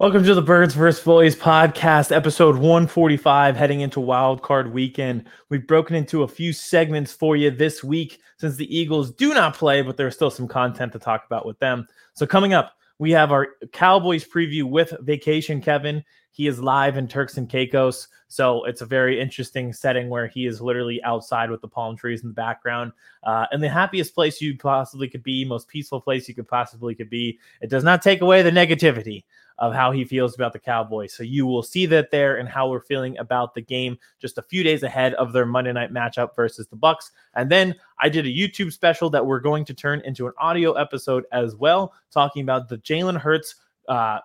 [0.00, 1.04] Welcome to the Birds vs.
[1.04, 5.26] Boys podcast, episode 145, heading into wild card weekend.
[5.50, 9.54] We've broken into a few segments for you this week since the Eagles do not
[9.54, 11.86] play, but there's still some content to talk about with them.
[12.14, 16.02] So, coming up, we have our Cowboys preview with Vacation Kevin.
[16.32, 18.08] He is live in Turks and Caicos.
[18.28, 22.22] So it's a very interesting setting where he is literally outside with the palm trees
[22.22, 22.92] in the background.
[23.24, 26.94] Uh, and the happiest place you possibly could be, most peaceful place you could possibly
[26.94, 27.38] could be.
[27.60, 29.24] It does not take away the negativity
[29.58, 31.12] of how he feels about the Cowboys.
[31.12, 34.42] So you will see that there and how we're feeling about the game just a
[34.42, 37.10] few days ahead of their Monday night matchup versus the Bucks.
[37.34, 40.72] And then I did a YouTube special that we're going to turn into an audio
[40.72, 43.56] episode as well, talking about the Jalen Hurts
[43.88, 44.20] uh,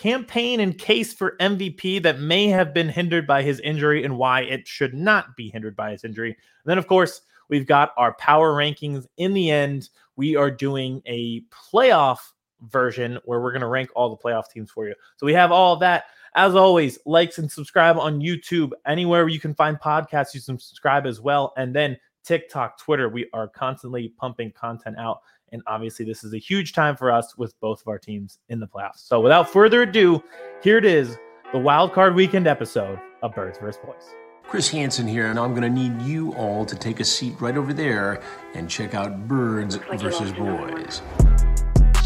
[0.00, 4.42] campaign and case for MVP that may have been hindered by his injury and why
[4.42, 6.30] it should not be hindered by his injury.
[6.30, 9.06] And then, of course, we've got our power rankings.
[9.16, 12.18] In the end, we are doing a playoff
[12.62, 14.94] version where we're going to rank all the playoff teams for you.
[15.16, 16.04] So we have all that.
[16.34, 18.70] As always, likes and subscribe on YouTube.
[18.86, 21.52] Anywhere you can find podcasts, you can subscribe as well.
[21.56, 25.20] And then TikTok, Twitter, we are constantly pumping content out.
[25.52, 28.60] And obviously, this is a huge time for us with both of our teams in
[28.60, 28.98] the playoffs.
[29.06, 30.22] So without further ado,
[30.62, 31.16] here it is
[31.52, 33.80] the wild card weekend episode of Birds vs.
[33.84, 34.14] Boys.
[34.44, 37.56] Chris Hansen here, and I'm going to need you all to take a seat right
[37.56, 38.22] over there
[38.54, 41.02] and check out Birds versus Boys.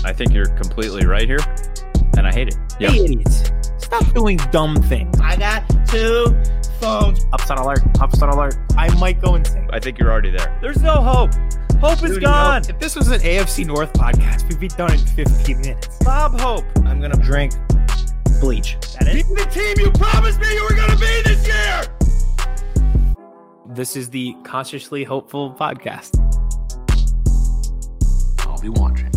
[0.05, 1.39] I think you're completely right here,
[2.17, 2.57] and I hate it.
[2.81, 2.91] Yep.
[2.91, 3.53] Hey, idiots.
[3.79, 5.17] Stop doing dumb things.
[5.21, 6.37] I got two
[6.81, 7.27] phones.
[7.33, 7.81] Upset alert.
[8.01, 8.57] Upset alert.
[8.77, 9.69] I might go insane.
[9.73, 10.59] I think you're already there.
[10.61, 11.31] There's no hope.
[11.83, 12.63] Hope is gone.
[12.69, 15.99] If this was an AFC North podcast, we'd be done in 15 minutes.
[16.05, 16.65] Bob Hope.
[16.85, 17.55] I'm going to drink
[18.41, 18.77] bleach.
[19.01, 21.83] That is the team you promised me you were going to be this year.
[23.75, 26.21] This is the Consciously Hopeful podcast.
[28.47, 29.11] I'll be watching.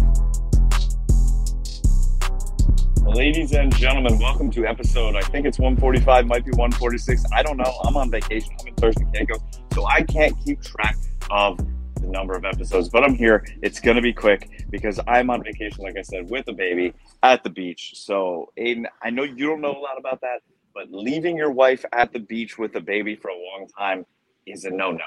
[3.06, 7.26] Ladies and gentlemen, welcome to episode, I think it's 145, might be 146.
[7.32, 7.80] I don't know.
[7.84, 8.54] I'm on vacation.
[8.60, 10.98] I'm in Turks and Caicos, so I can't keep track
[11.30, 11.60] of
[12.06, 13.46] the number of episodes, but I'm here.
[13.62, 16.94] It's going to be quick because I'm on vacation, like I said, with a baby
[17.24, 17.94] at the beach.
[17.96, 20.42] So, Aiden, I know you don't know a lot about that,
[20.74, 24.06] but leaving your wife at the beach with a baby for a long time
[24.46, 25.04] is a no no.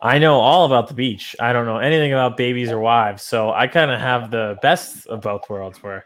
[0.00, 1.34] I know all about the beach.
[1.40, 3.22] I don't know anything about babies or wives.
[3.22, 6.04] So I kind of have the best of both worlds where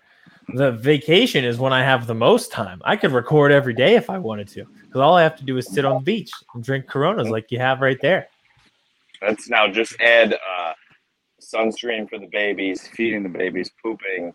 [0.55, 2.81] the vacation is when I have the most time.
[2.84, 5.56] I could record every day if I wanted to, because all I have to do
[5.56, 8.29] is sit on the beach and drink Coronas like you have right there.
[9.22, 10.72] Let's now just add uh,
[11.41, 14.32] sunscreen for the babies, feeding the babies, pooping,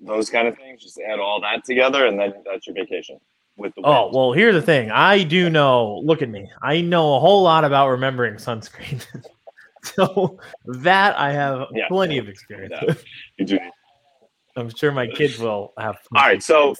[0.00, 0.82] those kind of things.
[0.82, 3.18] Just add all that together, and then that's your vacation.
[3.56, 4.90] With the oh well, here's the thing.
[4.92, 6.00] I do know.
[6.04, 6.48] Look at me.
[6.62, 9.04] I know a whole lot about remembering sunscreen.
[9.82, 12.74] so that I have yeah, plenty yeah, of experience.
[12.80, 12.94] Yeah.
[13.38, 13.58] You do
[14.56, 15.96] I'm sure my kids will have.
[16.14, 16.74] All right, so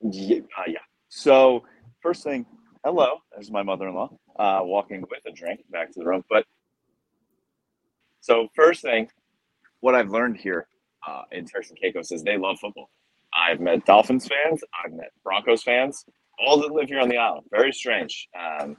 [0.00, 0.78] yeah, uh, yeah.
[1.08, 1.64] So
[2.00, 2.46] first thing,
[2.84, 3.18] hello.
[3.32, 6.24] There's my mother-in-law uh, walking with a drink back to the room.
[6.28, 6.44] But
[8.20, 9.08] so first thing,
[9.80, 10.66] what I've learned here
[11.06, 12.90] uh, in Turks and Caicos is they love football.
[13.32, 16.04] I've met Dolphins fans, I've met Broncos fans,
[16.38, 17.46] all that live here on the island.
[17.50, 18.28] Very strange.
[18.38, 18.76] Um,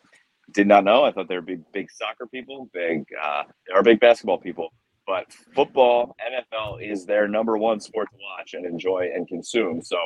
[0.53, 1.05] did not know.
[1.05, 2.69] I thought they were big, big soccer people.
[2.73, 4.73] Big, uh, they are big basketball people
[5.11, 9.81] but football, NFL is their number one sport to watch and enjoy and consume.
[9.81, 9.97] So,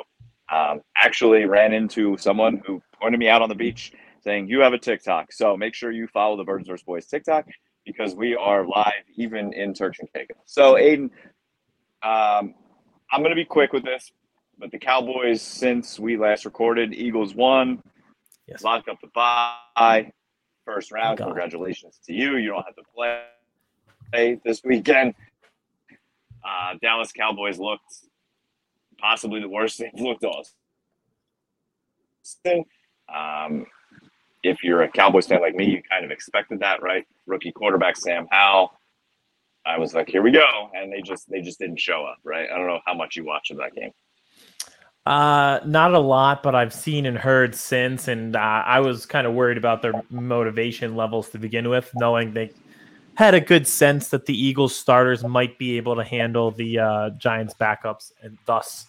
[0.52, 4.74] um, actually ran into someone who pointed me out on the beach saying, You have
[4.74, 5.32] a TikTok.
[5.32, 6.84] So, make sure you follow the Birds vs.
[6.84, 7.46] Boys TikTok
[7.86, 10.38] because we are live even in Turks and Caicos.
[10.46, 11.10] So, Aiden,
[12.04, 12.56] um,
[13.12, 14.12] I'm going to be quick with this,
[14.58, 17.82] but the Cowboys, since we last recorded, Eagles won,
[18.48, 18.64] yes.
[18.64, 20.12] locked up the bye,
[20.66, 21.20] first round.
[21.20, 22.38] Congratulations to you.
[22.38, 25.14] You don't have to play this weekend.
[26.44, 27.94] Uh, Dallas Cowboys looked
[28.98, 30.46] possibly the worst they've looked all.
[33.14, 33.66] Um,
[34.44, 37.06] if you're a Cowboys fan like me, you kind of expected that, right?
[37.26, 38.72] Rookie quarterback Sam Howell.
[39.66, 42.48] I was like, here we go, and they just they just didn't show up, right?
[42.52, 43.92] I don't know how much you watched of that game.
[45.06, 49.26] Uh, not a lot, but I've seen and heard since, and uh, I was kind
[49.26, 52.52] of worried about their motivation levels to begin with, knowing they
[53.16, 57.10] had a good sense that the Eagles starters might be able to handle the uh,
[57.12, 58.88] Giants backups and thus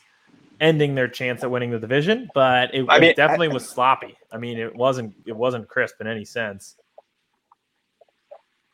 [0.61, 2.29] ending their chance at winning the division.
[2.35, 4.17] But it, I mean, it definitely I, was sloppy.
[4.33, 6.77] I mean, it wasn't it wasn't crisp in any sense.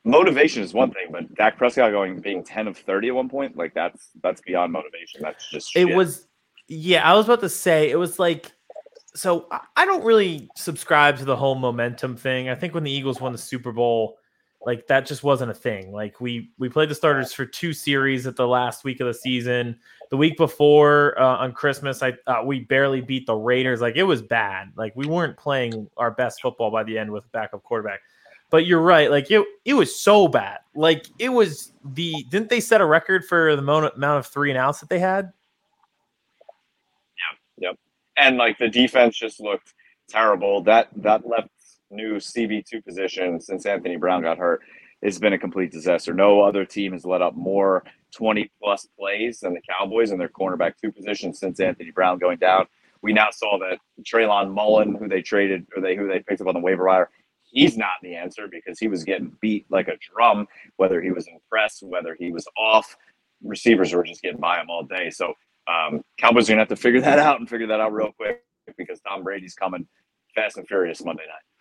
[0.05, 3.57] Motivation is one thing, but Dak Prescott going being ten of thirty at one point,
[3.57, 5.21] like that's that's beyond motivation.
[5.23, 6.27] That's just it was.
[6.69, 8.51] Yeah, I was about to say it was like.
[9.15, 9.47] So
[9.77, 12.49] I don't really subscribe to the whole momentum thing.
[12.49, 14.17] I think when the Eagles won the Super Bowl,
[14.65, 15.93] Like that just wasn't a thing.
[15.93, 19.15] Like we we played the starters for two series at the last week of the
[19.15, 19.77] season.
[20.11, 23.81] The week before uh, on Christmas, I uh, we barely beat the Raiders.
[23.81, 24.73] Like it was bad.
[24.77, 28.01] Like we weren't playing our best football by the end with backup quarterback.
[28.51, 29.11] But you're right.
[29.11, 30.59] Like it, it was so bad.
[30.75, 32.25] Like it was the.
[32.31, 35.33] Didn't they set a record for the amount of three and outs that they had?
[37.17, 37.79] Yep, yep.
[38.17, 39.75] And like the defense just looked
[40.09, 40.63] terrible.
[40.63, 41.49] That that left
[41.93, 44.63] new CB two position since Anthony Brown got hurt
[45.03, 46.15] has been a complete disaster.
[46.15, 47.85] No other team has let up more
[48.15, 52.39] 20 plus plays than the Cowboys in their cornerback two position since Anthony Brown going
[52.39, 52.67] down.
[53.03, 56.47] We now saw that Trayvon Mullen, who they traded or they who they picked up
[56.47, 57.11] on the waiver wire,
[57.43, 60.47] he's not the answer because he was getting beat like a drum,
[60.77, 62.97] whether he was in press, whether he was off.
[63.43, 65.11] Receivers were just getting by him all day.
[65.11, 65.35] So
[65.67, 68.45] um, Cowboys are gonna have to figure that out and figure that out real quick
[68.79, 69.87] because Tom Brady's coming
[70.35, 71.52] fast and furious Monday night.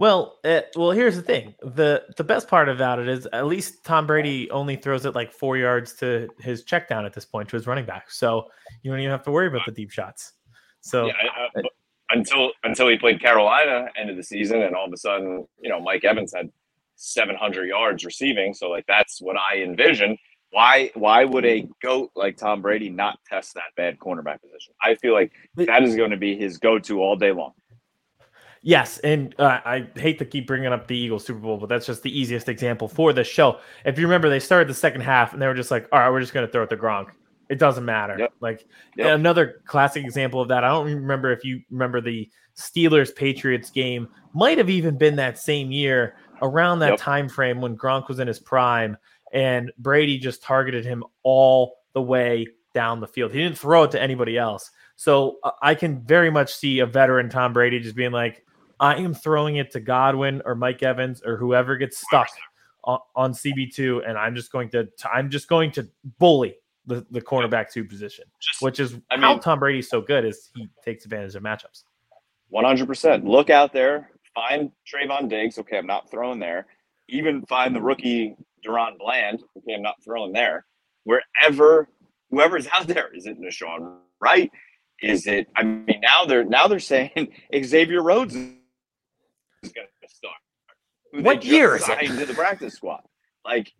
[0.00, 1.54] Well, uh, well, here's the thing.
[1.60, 5.30] the The best part about it is at least Tom Brady only throws it like
[5.30, 8.46] four yards to his check down at this point to his running back, so
[8.82, 10.32] you don't even have to worry about the deep shots.
[10.80, 11.12] So yeah,
[12.12, 15.68] until until he played Carolina end of the season, and all of a sudden, you
[15.68, 16.50] know, Mike Evans had
[16.96, 18.54] 700 yards receiving.
[18.54, 20.16] So like that's what I envision.
[20.48, 24.72] Why why would a goat like Tom Brady not test that bad cornerback position?
[24.82, 27.52] I feel like that is going to be his go to all day long.
[28.62, 31.86] Yes, and uh, I hate to keep bringing up the Eagles Super Bowl, but that's
[31.86, 33.58] just the easiest example for this show.
[33.86, 36.10] If you remember, they started the second half and they were just like, "All right,
[36.10, 37.08] we're just going to throw it to Gronk.
[37.48, 38.32] It doesn't matter." Yep.
[38.40, 38.66] Like
[38.96, 39.14] yep.
[39.14, 40.62] another classic example of that.
[40.62, 44.08] I don't remember if you remember the Steelers Patriots game.
[44.34, 46.98] Might have even been that same year around that yep.
[46.98, 48.98] time frame when Gronk was in his prime,
[49.32, 53.32] and Brady just targeted him all the way down the field.
[53.32, 54.70] He didn't throw it to anybody else.
[54.96, 58.44] So uh, I can very much see a veteran Tom Brady just being like,
[58.80, 62.28] I am throwing it to Godwin or Mike Evans or whoever gets stuck
[62.84, 65.86] on, on CB2, and I'm just going to I'm just going to
[66.18, 66.56] bully
[66.86, 70.24] the, the cornerback two position, just, which is I how mean, Tom Brady's so good
[70.24, 71.84] is he takes advantage of matchups.
[72.52, 73.24] 100%.
[73.24, 75.58] Look out there, find Trevon Diggs.
[75.58, 76.66] Okay, I'm not throwing there.
[77.08, 78.34] Even find the rookie
[78.66, 79.42] DaRon Bland.
[79.58, 80.64] Okay, I'm not throwing there.
[81.04, 81.88] Wherever,
[82.30, 84.50] whoever's out there, is it Nahshon Wright?
[85.02, 85.48] Is it?
[85.56, 87.32] I mean, now they're now they're saying
[87.64, 88.36] Xavier Rhodes
[89.62, 90.34] is going to start.
[91.12, 92.02] What year is it?
[92.02, 93.02] Into the practice squad.
[93.44, 93.72] Like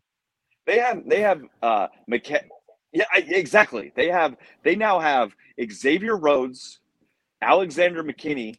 [0.67, 2.49] they have, they have uh McK-
[2.93, 3.93] Yeah, I, exactly.
[3.95, 5.33] They have, they now have
[5.71, 6.81] Xavier Rhodes,
[7.43, 8.57] Alexander McKinney,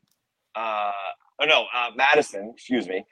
[0.55, 0.91] uh,
[1.39, 2.51] oh no, uh, Mattison.
[2.55, 3.05] Excuse me.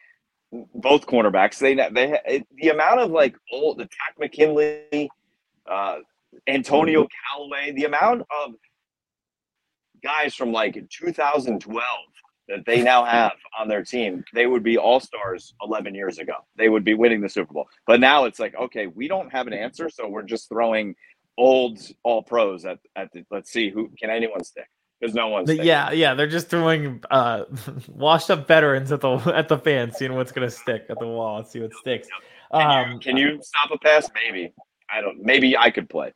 [0.74, 1.60] Both cornerbacks.
[1.60, 5.10] They they the amount of like old the Takk McKinley,
[5.70, 5.98] uh,
[6.48, 8.56] Antonio Callaway, the amount of
[10.04, 11.84] guys from like 2012
[12.50, 16.34] that they now have on their team, they would be all stars 11 years ago.
[16.58, 17.70] They would be winning the Super Bowl.
[17.88, 20.96] But now it's like, okay, we don't have an answer, so we're just throwing
[21.40, 24.68] old all pros at, at the, let's see who can anyone stick?
[25.00, 27.46] Because no one's yeah yeah they're just throwing uh
[27.88, 31.38] washed up veterans at the at the fans seeing what's gonna stick at the wall
[31.38, 32.10] and see what sticks.
[32.52, 34.10] Can, um, you, can you stop a pass?
[34.14, 34.54] Maybe.
[34.94, 36.12] I don't maybe i could play.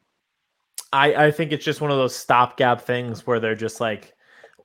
[0.92, 4.13] I i think it's just one of those stopgap things where they're just like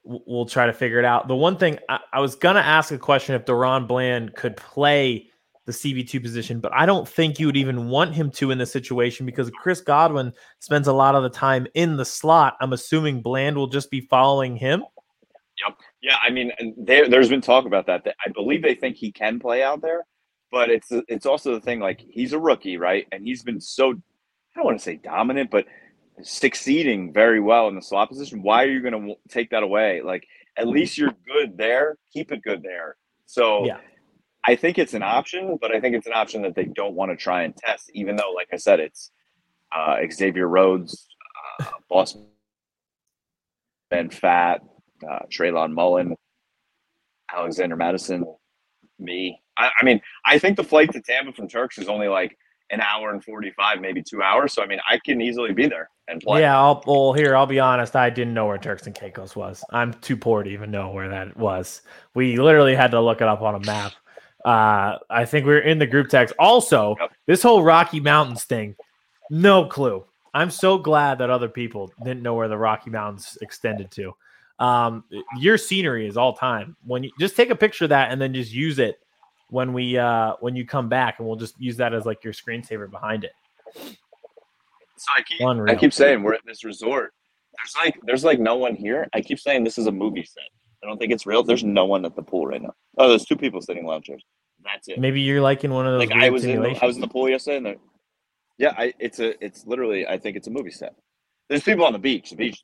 [0.08, 1.28] we'll try to figure it out.
[1.28, 5.28] The one thing I, I was gonna ask a question if DaRon Bland could play
[5.66, 8.72] the CB2 position, but I don't think you would even want him to in this
[8.72, 12.56] situation because Chris Godwin spends a lot of the time in the slot.
[12.60, 14.82] I'm assuming Bland will just be following him.
[15.66, 15.76] Yep.
[16.00, 18.06] Yeah, I mean, there, there's been talk about that.
[18.24, 20.06] I believe they think he can play out there,
[20.50, 23.06] but it's it's also the thing like he's a rookie, right?
[23.12, 23.94] And he's been so I
[24.56, 25.66] don't want to say dominant, but
[26.22, 28.42] succeeding very well in the slot position.
[28.42, 30.02] Why are you going to take that away?
[30.02, 31.96] Like, at least you're good there.
[32.12, 32.96] Keep it good there.
[33.26, 33.78] So, yeah.
[34.46, 37.10] I think it's an option, but I think it's an option that they don't want
[37.10, 39.10] to try and test, even though, like I said, it's
[39.74, 41.06] uh, Xavier Rhodes,
[41.60, 42.26] uh, Boston,
[43.90, 44.62] Ben Fat,
[45.08, 46.14] uh, Trayvon Mullen,
[47.30, 48.24] Alexander Madison,
[48.98, 49.40] me.
[49.56, 52.38] I, I mean, I think the flight to Tampa from Turks is only like
[52.70, 54.52] an hour and 45, maybe two hours.
[54.52, 56.42] So, I mean, I can easily be there and play.
[56.42, 56.58] Yeah.
[56.58, 57.96] I'll, well, here, I'll be honest.
[57.96, 59.64] I didn't know where Turks and Caicos was.
[59.70, 61.82] I'm too poor to even know where that was.
[62.14, 63.92] We literally had to look it up on a map.
[64.44, 66.34] Uh, I think we are in the group text.
[66.38, 67.12] Also, yep.
[67.26, 68.76] this whole Rocky Mountains thing,
[69.30, 70.04] no clue.
[70.34, 74.14] I'm so glad that other people didn't know where the Rocky Mountains extended to.
[74.58, 75.04] Um,
[75.38, 76.76] your scenery is all time.
[76.84, 79.00] When you just take a picture of that and then just use it
[79.50, 82.32] when we uh when you come back, and we'll just use that as like your
[82.32, 83.32] screensaver behind it.
[83.74, 85.74] So I keep Unreal.
[85.74, 87.12] I keep saying we're at this resort.
[87.56, 89.08] There's like there's like no one here.
[89.12, 90.44] I keep saying this is a movie set.
[90.82, 91.42] I don't think it's real.
[91.42, 92.74] There's no one at the pool right now.
[92.98, 94.24] Oh, there's two people sitting in lounge chairs.
[94.64, 94.98] That's it.
[94.98, 96.78] Maybe you're like in one of those like I was in the.
[96.82, 97.76] I was in the pool yesterday, and the,
[98.58, 100.94] yeah, I it's a it's literally I think it's a movie set.
[101.48, 102.30] There's people on the beach.
[102.30, 102.62] The beach.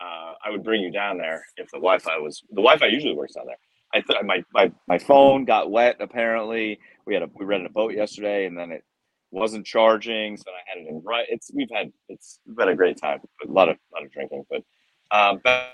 [0.00, 3.34] Uh, I would bring you down there if the Wi-Fi was the Wi-Fi usually works
[3.34, 3.58] down there.
[3.94, 5.96] I th- my my my phone got wet.
[6.00, 8.84] Apparently, we had a we rented a boat yesterday, and then it
[9.30, 11.26] wasn't charging, so I had it in right.
[11.28, 14.44] It's we've had it's been a great time, but a lot of lot of drinking.
[14.50, 14.62] But
[15.10, 15.68] um, back,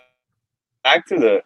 [0.85, 1.43] back to the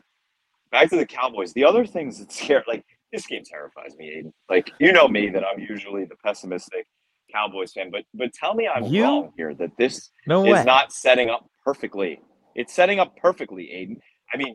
[0.71, 1.53] back to the Cowboys.
[1.53, 4.33] The other things that scare like this game terrifies me, Aiden.
[4.49, 6.87] Like you know me that I'm usually the pessimistic
[7.33, 9.05] Cowboys fan, but but tell me I'm You?
[9.05, 10.65] wrong here that this no is way.
[10.65, 12.21] not setting up perfectly.
[12.55, 13.97] It's setting up perfectly, Aiden.
[14.33, 14.55] I mean,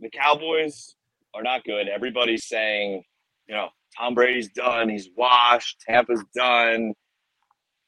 [0.00, 0.94] the Cowboys
[1.34, 1.88] are not good.
[1.88, 3.02] Everybody's saying,
[3.48, 4.88] you know, Tom Brady's done.
[4.88, 5.80] He's washed.
[5.80, 6.94] Tampa's done.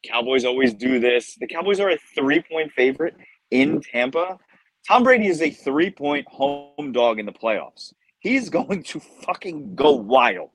[0.05, 1.37] Cowboys always do this.
[1.39, 3.15] The Cowboys are a three point favorite
[3.51, 4.39] in Tampa.
[4.87, 7.93] Tom Brady is a three point home dog in the playoffs.
[8.19, 10.51] He's going to fucking go wild.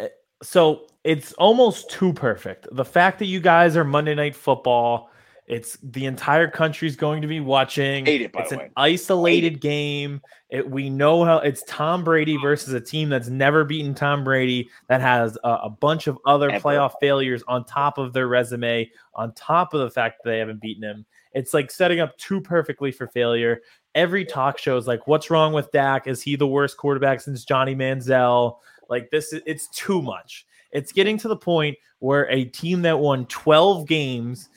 [0.00, 0.08] Eh,
[0.42, 2.66] so it's almost too perfect.
[2.72, 5.10] The fact that you guys are Monday Night Football,
[5.46, 8.06] it's the entire country's going to be watching.
[8.06, 8.70] Hate it, by it's an way.
[8.76, 10.20] isolated game.
[10.50, 14.70] It, we know how it's Tom Brady versus a team that's never beaten Tom Brady,
[14.88, 16.60] that has a, a bunch of other Ever.
[16.62, 20.60] playoff failures on top of their resume, on top of the fact that they haven't
[20.60, 21.04] beaten him.
[21.32, 23.62] It's like setting up too perfectly for failure.
[23.94, 26.06] Every talk show is like, "What's wrong with Dak?
[26.06, 28.58] Is he the worst quarterback since Johnny Manziel?"
[28.88, 30.46] Like this, is it's too much.
[30.70, 34.48] It's getting to the point where a team that won 12 games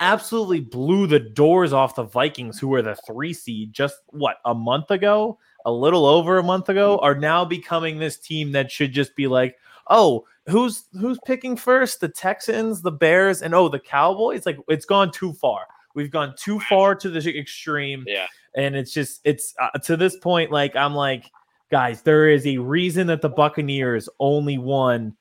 [0.00, 4.54] absolutely blew the doors off the Vikings, who were the three seed just what a
[4.54, 8.92] month ago, a little over a month ago, are now becoming this team that should
[8.92, 9.56] just be like,
[9.88, 12.00] oh, who's who's picking first?
[12.00, 14.46] The Texans, the Bears, and oh, the Cowboys.
[14.46, 15.66] Like it's gone too far.
[15.94, 18.26] We've gone too far to the extreme Yeah.
[18.56, 21.24] and it's just it's uh, to this point like i'm like
[21.70, 25.16] guys there is a reason that the buccaneers only won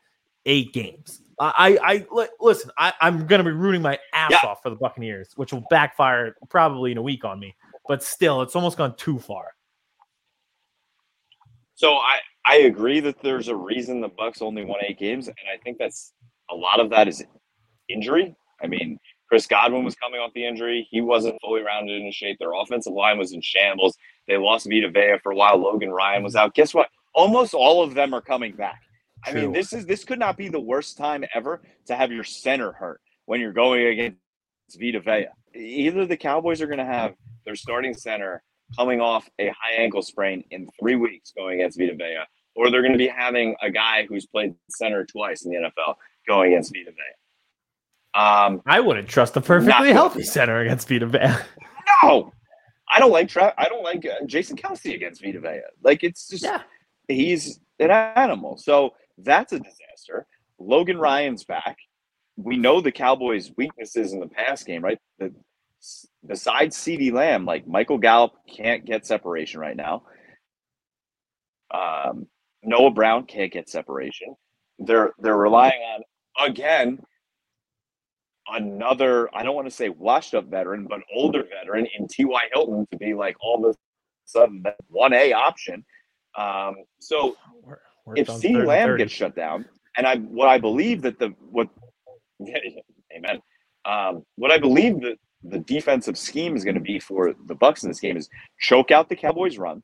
[0.48, 4.50] eight games i i, I li- listen I, i'm gonna be rooting my ass Yeah.
[4.50, 7.56] off for the buccaneers which will backfire probably in a week on me
[7.88, 9.54] but still it's almost gone too far
[11.76, 15.38] So I I agree that there's a reason the Bucks only won eight games, and
[15.54, 16.14] I think that's
[16.52, 17.24] a lot of that is
[17.90, 18.36] injury.
[18.62, 19.00] I mean,
[19.30, 22.38] Chris Godwin was coming off the injury; he wasn't fully rounded in shape.
[22.40, 23.98] Their offensive line was in shambles.
[24.28, 25.58] They lost Vita Vea for a while.
[25.58, 26.54] Logan Ryan was out.
[26.54, 26.90] Guess what?
[27.16, 28.82] Almost all of them are coming back.
[29.26, 32.24] I mean, this is this could not be the worst time ever to have your
[32.24, 34.18] center hurt when you're going against
[34.80, 35.28] Vita Vea.
[35.56, 37.14] Either the Cowboys are going to have
[37.46, 38.44] their starting center
[38.76, 42.20] coming off a high ankle sprain in three weeks going against Vita Vea,
[42.56, 45.96] or they're going to be having a guy who's played center twice in the NFL
[46.28, 48.20] going against Vita Vea.
[48.20, 51.34] Um, i wouldn't trust a perfectly healthy center against Vita Vea.
[52.04, 52.32] no,
[52.92, 55.62] I don't like Tra- I don't like uh, Jason Kelce against Vita Vea.
[55.84, 56.62] Like it's just Yeah.
[57.08, 58.58] he's an animal.
[58.58, 60.26] So that's a disaster.
[60.60, 61.78] Logan Ryan's back.
[62.36, 64.98] We know the Cowboys' weaknesses in the pass game, right?
[65.20, 65.34] The,
[66.26, 70.04] besides CeeDee Lamb, like Michael Gallup can't get separation right now.
[71.74, 72.28] Um,
[72.64, 74.36] Noah Brown can't get separation.
[74.80, 77.00] They're they're relying on again
[78.48, 79.34] another.
[79.36, 82.42] I don't want to say washed up veteran, but older veteran in T.Y.
[82.54, 83.78] Hilton to be like all of a
[84.26, 85.86] sudden that one A option.
[86.38, 87.36] Um, so
[88.16, 89.66] if CeeDee Lamb gets shut down,
[89.98, 91.70] and I what I believe that the what
[92.42, 93.42] amen.
[93.86, 97.84] Um, what I believe that the defensive scheme is going to be for the Bucks
[97.84, 98.30] in this game is
[98.60, 99.84] choke out the Cowboys' run,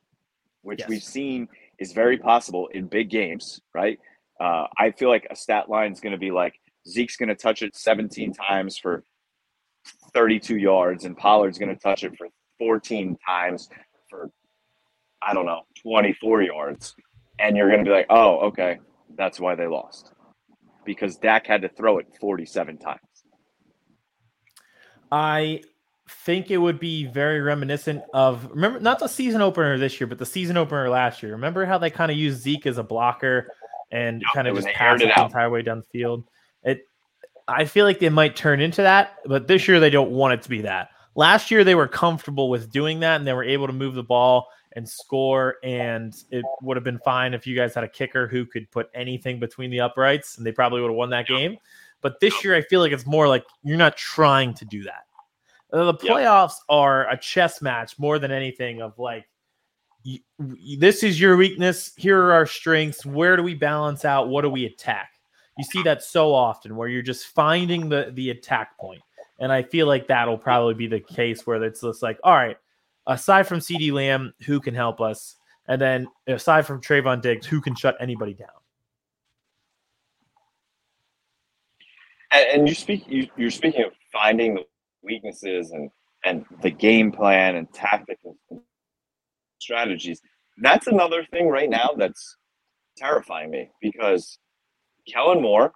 [0.61, 0.89] which Yes.
[0.89, 1.47] we've seen
[1.79, 3.61] is very possible in big games.
[3.73, 3.99] Right?
[4.39, 6.53] Uh, I feel like a stat line is going to be like
[6.87, 9.03] Zeke's going to touch it 17 times for
[10.13, 13.69] 32 yards, and Pollard's going to touch it for 14 times
[14.09, 14.29] for
[15.21, 16.95] I don't know 24 yards
[17.39, 18.79] and you're going to be like, oh, okay,
[19.15, 20.13] that's why they lost.
[20.85, 22.99] Because Dak had to throw it 47 times.
[25.11, 25.61] I
[26.25, 30.17] think it would be very reminiscent of remember not the season opener this year, but
[30.17, 31.33] the season opener last year.
[31.33, 33.51] Remember how they kind of used Zeke as a blocker
[33.91, 36.23] and Yep, kind of just passed it the entire way down the field.
[36.63, 36.81] It
[37.47, 40.41] I feel like they might turn into that, but this year they don't want it
[40.43, 40.89] to be that.
[41.15, 44.03] Last year they were comfortable with doing that and they were able to move the
[44.03, 48.27] ball and score and it would have been fine if you guys had a kicker
[48.27, 51.57] who could put anything between the uprights and they probably would have won that game.
[52.01, 55.05] But this year I feel like it's more like you're not trying to do that.
[55.71, 55.95] The Yep.
[55.99, 59.25] playoffs are a chess match more than anything of like
[60.39, 64.49] this is your weakness, here are our strengths, where do we balance out, what do
[64.49, 65.11] we attack?
[65.57, 69.01] You see that so often where you're just finding the the attack point.
[69.39, 72.57] And I feel like that'll probably be the case where it's just like, all right,
[73.09, 75.35] aside from CeeDee Lamb, who can help us?
[75.67, 78.47] And then aside from Trevon Diggs, who can shut anybody down?
[82.31, 84.65] And, and you speak you, you're speaking of finding the
[85.03, 85.89] weaknesses and
[86.25, 88.61] and the game plan and tactics and
[89.59, 90.21] strategies.
[90.61, 92.37] That's another thing right now that's
[92.97, 94.37] terrifying me because
[95.07, 95.71] Kellen Moore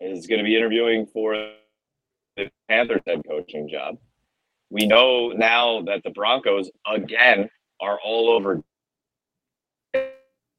[0.00, 1.34] is going to be interviewing for
[2.36, 3.96] the Panthers head coaching job.
[4.70, 7.48] We know now that the Broncos again
[7.80, 8.62] are all over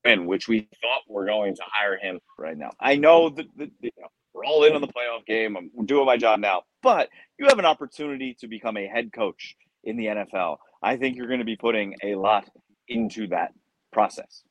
[0.06, 2.72] in which we thought we're going to hire him right now.
[2.80, 5.58] I know that, you know, we're all in on the playoff game.
[5.58, 9.56] I'm doing my job now, but you have an opportunity to become a head coach
[9.84, 10.58] in the NFL.
[10.82, 12.50] I think you're going to be putting a lot
[12.88, 13.54] into that
[13.92, 14.44] process.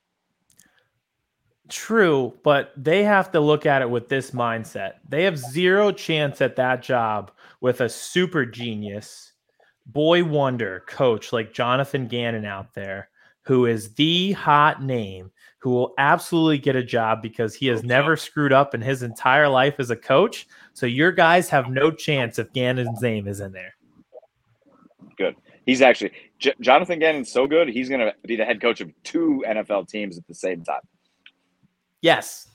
[1.69, 4.95] True, but they have to look at it with this mindset.
[5.07, 9.33] They have zero chance at that job with a super genius,
[9.89, 13.09] boy wonder coach like Jonathan Gannon out there,
[13.43, 18.17] who is the hot name, who will absolutely get a job because he has never
[18.17, 20.47] screwed up in his entire life as a coach.
[20.75, 23.75] So your guys have no chance if Gannon's name is in there.
[25.17, 25.35] Good.
[25.67, 27.69] He's actually J- Jonathan Gannon's so good.
[27.69, 30.81] He's going to be the head coach of two NFL teams at the same time.
[32.01, 32.49] Yes.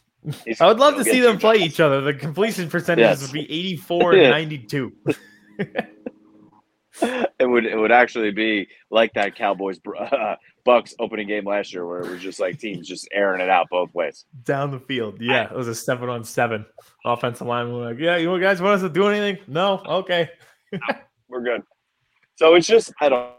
[0.45, 1.69] He's I would love gonna see them play jobs.
[1.73, 1.99] each other.
[1.99, 3.21] The completion percentages Yes.
[3.23, 4.93] would be 84 and 92.
[7.39, 11.85] It would it would actually be like that Cowboys uh, Bucks opening game last year,
[11.85, 14.25] where it was just like teams just airing it out both ways.
[14.45, 15.17] Down the field.
[15.19, 16.65] Yeah, it was a seven on seven.
[17.03, 19.43] Offensive line were like, Yeah, you guys want us to do anything?
[19.47, 19.79] No?
[19.85, 20.29] Okay.
[21.27, 21.63] We're good.
[22.35, 23.31] So it's just I don't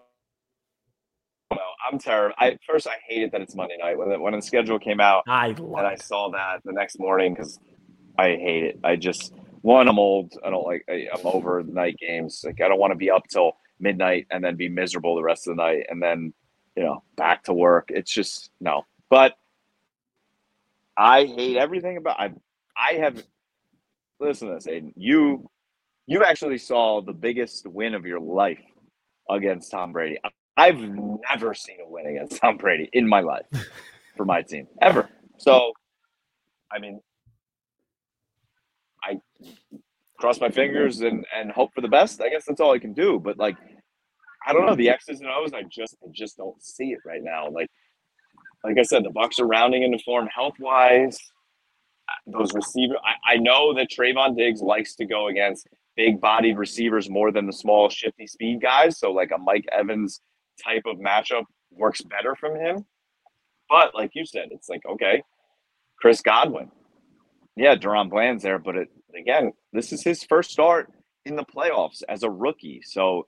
[1.51, 1.59] know.
[1.91, 2.35] I'm terrible.
[2.39, 5.25] I first I hated that it's Monday night when the, when the schedule came out.
[5.29, 7.59] I and I saw that the next morning because
[8.19, 8.81] I hate it.
[8.85, 9.33] I just
[9.65, 10.35] one, I'm old.
[10.45, 10.85] I don't like.
[10.91, 12.43] I, I'm over night games.
[12.45, 15.49] Like I don't want to be up till midnight and then be miserable the rest
[15.49, 16.35] of the night and then
[16.77, 17.87] you know back to work.
[17.89, 18.83] It's just no.
[19.09, 19.33] But
[20.99, 22.21] I hate everything about.
[22.21, 22.33] I
[22.77, 23.23] I have.
[24.21, 24.93] Listen to this, Aiden.
[24.97, 25.49] You
[26.07, 28.61] you actually saw the biggest win of your life
[29.31, 30.19] against Tom Brady.
[30.59, 33.47] I've never seen a win against Tom Brady in my life
[34.17, 35.09] for my team ever.
[35.39, 35.73] So,
[36.71, 37.01] I mean,
[40.19, 42.21] cross my fingers and and hope for the best.
[42.21, 43.21] I guess that's all I can do.
[43.21, 43.57] But like,
[44.47, 45.53] I don't know the X's and O's.
[45.53, 47.51] I just I just don't see it right now.
[47.51, 47.69] Like,
[48.63, 51.19] like I said, the Bucks are rounding into form health wise.
[52.27, 57.09] Those receiver, I, I know that Trevon Diggs likes to go against big bodied receivers
[57.09, 58.99] more than the small shifty speed guys.
[58.99, 60.21] So like a Mike Evans
[60.63, 62.85] type of matchup works better from him.
[63.69, 65.23] But like you said, it's like okay,
[65.99, 66.71] Chris Godwin,
[67.57, 70.93] yeah, DaRon Bland's there, but it, again, this is his first start
[71.25, 72.83] in the playoffs as a rookie.
[72.85, 73.27] So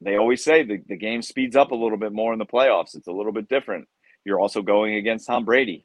[0.00, 2.94] they always say the, the game speeds up a little bit more in the playoffs.
[2.96, 3.86] It's a little bit different.
[4.24, 5.84] You're also going against Tom Brady.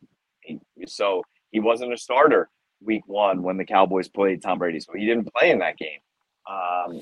[0.88, 2.50] So he wasn't a starter
[2.82, 4.80] week one when the Cowboys played Tom Brady.
[4.80, 6.00] So he didn't play in that game.
[6.48, 7.02] Um,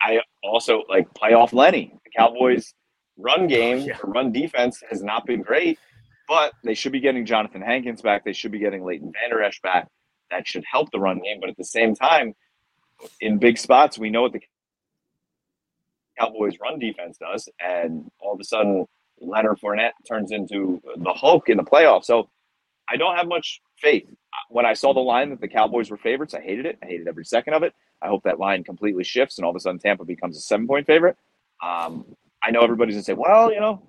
[0.00, 1.92] I also like playoff Lenny.
[2.04, 2.74] The Cowboys
[3.16, 3.96] run game, Yeah.
[4.04, 5.78] run defense has not been great,
[6.28, 8.24] but they should be getting Jonathan Hankins back.
[8.24, 9.88] They should be getting Leighton Vander Esch back.
[10.30, 11.38] That should help the run game.
[11.40, 12.34] But at the same time,
[13.20, 14.40] in big spots, we know what the
[16.18, 18.86] Cowboys run defense does, and all of a sudden
[19.20, 22.04] Leonard Fournette turns into the Hulk in the playoffs.
[22.04, 22.28] So
[22.88, 24.08] I don't have much faith.
[24.48, 26.78] When I saw the line that the Cowboys were favorites, I hated it.
[26.82, 27.72] I hated every second of it.
[28.00, 30.66] I hope that line completely shifts and all of a sudden Tampa becomes a seven
[30.66, 31.16] point favorite.
[31.62, 32.04] Um,
[32.42, 33.82] I know everybody's gonna say, well, you know,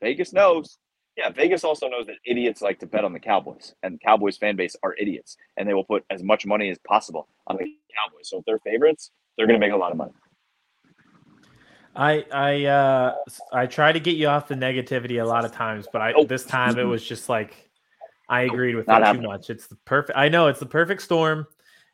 [0.00, 0.78] Vegas knows.
[1.18, 4.54] Yeah, Vegas also knows that idiots like to bet on the Cowboys, and Cowboys fan
[4.54, 8.28] base are idiots, and they will put as much money as possible on the Cowboys.
[8.30, 10.12] So if they're favorites, they're going to make a lot of money.
[11.96, 13.14] I I uh
[13.52, 16.28] I try to get you off the negativity a lot of times, but I Nope.
[16.28, 17.68] this time it was just like
[18.28, 19.50] I agreed with Not it too much.
[19.50, 21.48] It's the perfect I know it's the perfect storm.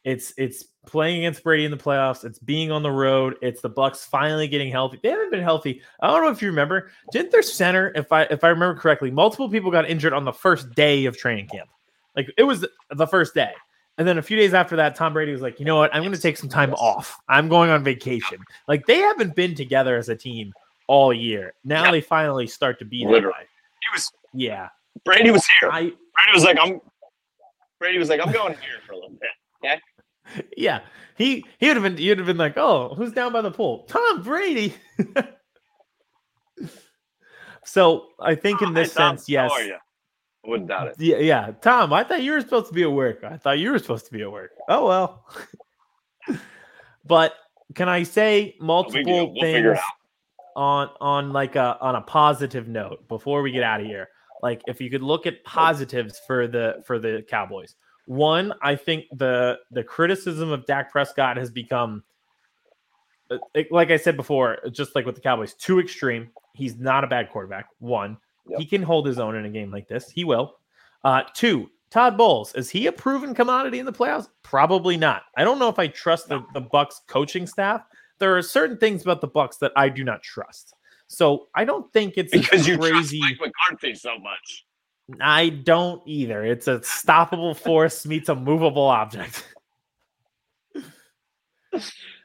[0.04, 2.24] It's it's playing against Brady in the playoffs.
[2.24, 3.36] It's being on the road.
[3.40, 5.00] It's the Bucks finally getting healthy.
[5.02, 5.80] They haven't been healthy.
[6.00, 6.90] I don't know if you remember.
[7.10, 10.32] Didn't their center, if I if I remember correctly, multiple people got injured on the
[10.32, 11.70] first day of training camp.
[12.14, 13.52] Like it was the first day.
[13.96, 15.94] And then a few days after that, Tom Brady was like, you know what?
[15.94, 17.16] I'm going to take some time off.
[17.28, 18.38] I'm going on vacation.
[18.66, 20.52] Like they haven't been together as a team
[20.88, 21.54] all year.
[21.64, 21.90] Now Yeah.
[21.92, 23.36] they finally start to be that Literally.
[23.80, 24.68] He was Yeah.
[25.04, 25.70] Brady was here.
[25.70, 26.80] I Brady was like, I'm.
[27.78, 29.80] Brady was like, I'm going here for a little bit.
[30.56, 30.80] Yeah.
[31.16, 33.84] He he would have been you'd have been like, oh, who's down by the pool?
[33.88, 34.74] Tom Brady.
[37.64, 39.50] so I think in this Hey, Tom, sense, yes.
[39.50, 39.74] How are you?
[39.74, 40.96] I wouldn't doubt it.
[40.98, 41.52] Yeah, yeah.
[41.62, 43.24] Tom, I thought you were supposed to be at work.
[43.24, 44.50] I thought you were supposed to be at work.
[44.68, 45.24] Oh well.
[47.04, 47.34] but
[47.74, 49.32] can I say multiple.
[49.32, 49.78] We'll things
[50.56, 54.08] on on like a on a positive note before we get out of here?
[54.42, 57.74] Like if you could look at positives for the for the Cowboys.
[58.06, 62.02] One, I think the the criticism of Dak Prescott has become,
[63.30, 63.38] uh,
[63.70, 66.30] like I said before, just like with the Cowboys, too extreme.
[66.54, 67.66] He's not a bad quarterback.
[67.78, 68.60] One, Yep.
[68.60, 70.10] he can hold his own in a game like this.
[70.10, 70.56] He will.
[71.02, 74.28] Uh, two, Todd Bowles is he a proven commodity in the playoffs?
[74.42, 75.22] Probably not.
[75.36, 77.82] I don't know if I trust the, the Bucks coaching staff.
[78.18, 80.74] There are certain things about the Bucks that I do not trust.
[81.06, 83.14] So I don't think it's Because you trust.
[83.18, 84.66] Mike McCarthy so much.
[85.20, 86.44] I don't either.
[86.44, 89.46] It's a stoppable force meets a movable object.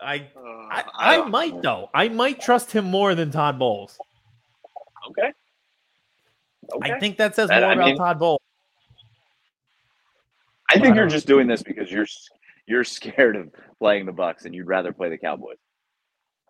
[0.02, 1.90] I, Uh, I I don't- might though.
[1.94, 3.98] I might trust him more than Todd Bowles.
[5.10, 5.34] Okay.
[6.72, 6.92] Okay.
[6.94, 8.40] I think that says That- more I about mean- Todd Bowles.
[10.70, 12.06] I think I you're just doing this because you're
[12.68, 15.58] you're scared of playing the Bucks and you'd rather play the Cowboys.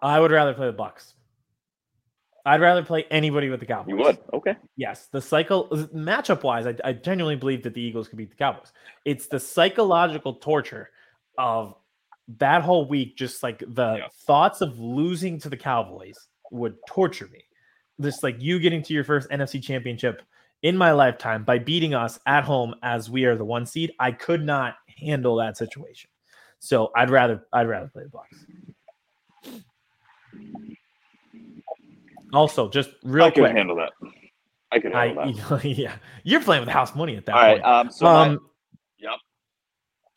[0.02, 1.16] I would rather play the Bucks.
[2.46, 3.90] I'd rather play anybody with the Cowboys.
[3.90, 4.18] You would.
[4.34, 4.56] Okay.
[4.76, 8.36] Yes, the cycle matchup wise, I, I genuinely believe that the Eagles could beat the
[8.36, 8.72] Cowboys.
[9.06, 10.90] It's the psychological torture
[11.38, 11.76] of
[12.38, 14.08] that whole week, just like the Yeah.
[14.26, 17.44] thoughts of losing to the Cowboys would torture me.
[18.02, 20.22] Just like you getting to your first NFC championship
[20.62, 23.92] in my lifetime by beating us at home as we are the one seed.
[24.00, 26.10] I could not handle that situation.
[26.60, 28.46] So I'd rather I'd rather play the Bucks.
[32.34, 33.46] Also, just real quick.
[33.46, 33.92] I can handle that.
[34.72, 35.66] I can handle I that.
[35.78, 37.62] yeah, you're playing with house money at that All right.
[37.62, 37.66] point.
[37.66, 37.92] Um.
[37.92, 38.40] So my- um,
[39.00, 39.14] yep.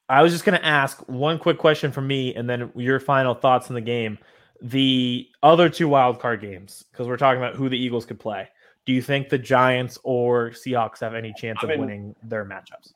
[0.08, 3.34] I was just going to ask one quick question from me, and then your final
[3.34, 4.18] thoughts on the game.
[4.60, 8.48] The other two wild card games, because we're talking about who the Eagles could play.
[8.84, 12.44] Do you think the Giants or Seahawks have any chance I of mean- winning their
[12.44, 12.92] matchups?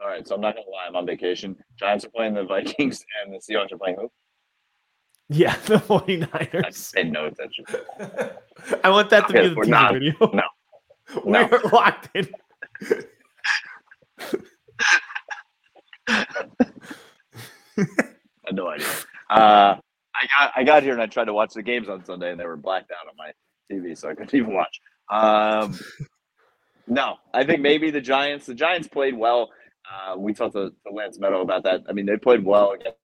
[0.00, 0.26] All right.
[0.26, 0.86] So I'm not gonna lie.
[0.88, 1.56] I'm on vacation.
[1.76, 4.10] Giants are playing the Vikings and the Seahawks are playing who?
[5.28, 6.94] Yeah, the I 49ers.
[6.94, 7.64] paid no attention.
[8.84, 10.14] I want that to be the we're not- video.
[10.20, 10.42] no,
[11.24, 11.48] no.
[11.50, 12.28] We're locked in.
[16.08, 16.24] I
[18.46, 18.86] had no idea.
[19.30, 19.76] Uh,
[20.20, 22.40] I got I got here and I tried to watch the games on Sunday and
[22.40, 23.30] they were blacked out on my
[23.70, 24.80] TV, so I couldn't even watch.
[25.10, 25.78] Um,
[26.86, 28.46] no, I think maybe the Giants.
[28.46, 29.50] The Giants played well.
[29.90, 31.82] Uh, we talked to, to Lance Meadow about that.
[31.88, 32.98] I mean, they played well against.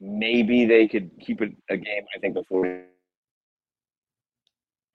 [0.00, 2.04] Maybe they could keep it a game.
[2.14, 2.84] I think before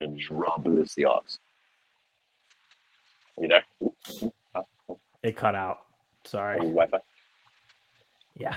[0.00, 1.38] and drop the Seahawks.
[3.40, 3.64] You there?
[5.22, 5.78] It cut out.
[6.24, 6.58] Sorry.
[6.58, 6.98] Wi-Fi.
[8.36, 8.56] Yeah.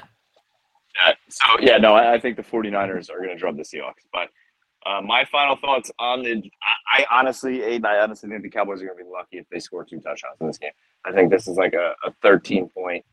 [1.06, 4.06] Uh, so yeah, no, I, I think the 49ers are going to drop the Seahawks.
[4.12, 4.30] But
[4.86, 8.82] uh, my final thoughts on the, I, I honestly, Aiden, I honestly think the Cowboys
[8.82, 10.72] are going to be lucky if they score two touchdowns in this game.
[11.06, 13.06] I think this is like a, a 13 point.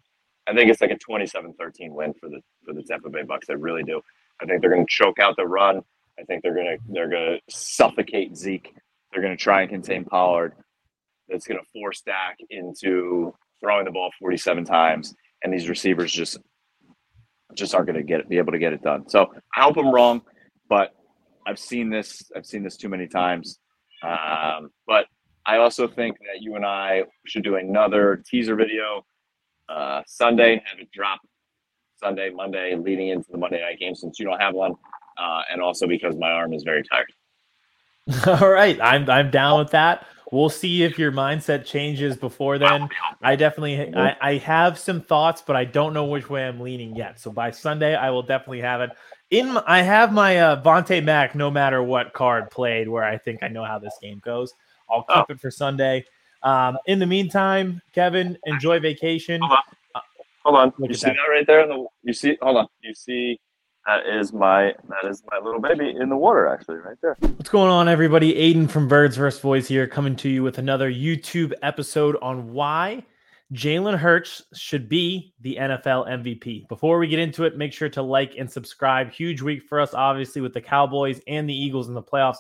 [0.47, 3.49] I think it's like a 27-13 win for the for the Tampa Bay Bucks.
[3.49, 4.01] I really do.
[4.41, 5.81] I think they're going to choke out the run.
[6.19, 8.75] I think they're going to they're going to suffocate Zeke.
[9.13, 10.55] They're going to try and contain Pollard.
[11.29, 16.39] That's going to force Dak into throwing the ball 47 times, and these receivers just
[17.55, 19.09] just aren't going to get it, be able to get it done.
[19.09, 20.23] So I hope I'm wrong,
[20.69, 20.95] but
[21.47, 22.31] I've seen this.
[22.37, 23.59] I've seen this too many times.
[24.03, 25.07] Um, but
[25.47, 29.05] I also think that you and I should do another teaser video
[29.69, 30.63] uh, Sunday.
[30.65, 31.21] Have it drop
[31.97, 34.75] Sunday, Monday, leading into the Monday night game since you don't have one,
[35.19, 37.13] uh, and also because my arm is very tired.
[38.43, 40.07] All right, I'm I'm down with that.
[40.33, 42.89] We'll see if your mindset changes before then.
[43.23, 46.97] I definitely I, I have some thoughts, but I don't know which way I'm leaning
[46.97, 47.21] yet.
[47.21, 48.91] So by Sunday, I will definitely have it.
[49.31, 53.17] In my, I have my uh, Vontae Mac, no matter what card played, where I
[53.17, 54.53] think I know how this game goes.
[54.91, 55.33] I'll keep Oh.
[55.33, 56.05] it for Sunday.
[56.45, 59.41] Um, in the meantime, Kevin, enjoy vacation.
[59.41, 60.03] Hold on.
[60.45, 60.73] Hold on.
[60.79, 61.17] You see that.
[61.17, 61.33] that.
[61.33, 62.69] right there in the you see hold on.
[62.83, 63.41] You see
[63.87, 67.17] that is my that is my little baby in the water actually right there.
[67.21, 68.35] What's going on, everybody?
[68.35, 69.41] Aiden from Birds vs.
[69.41, 73.03] Boys here, coming to you with another YouTube episode on why
[73.55, 76.69] Jalen Hurts should be the NFL MVP.
[76.69, 79.11] Before we get into it, make sure to like and subscribe.
[79.11, 82.39] Huge week for us, obviously, with the Cowboys and the Eagles in the playoffs.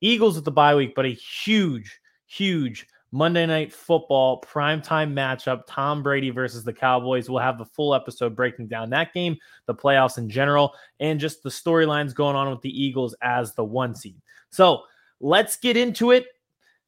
[0.00, 5.62] Eagles with the bye week, but a huge, huge Monday night football primetime matchup.
[5.68, 7.30] Tom Brady versus the Cowboys.
[7.30, 11.44] We'll have the full episode breaking down that game, the playoffs in general, and just
[11.44, 14.20] the storylines going on with the Eagles as the one seed.
[14.50, 14.82] So
[15.20, 16.26] let's get into it.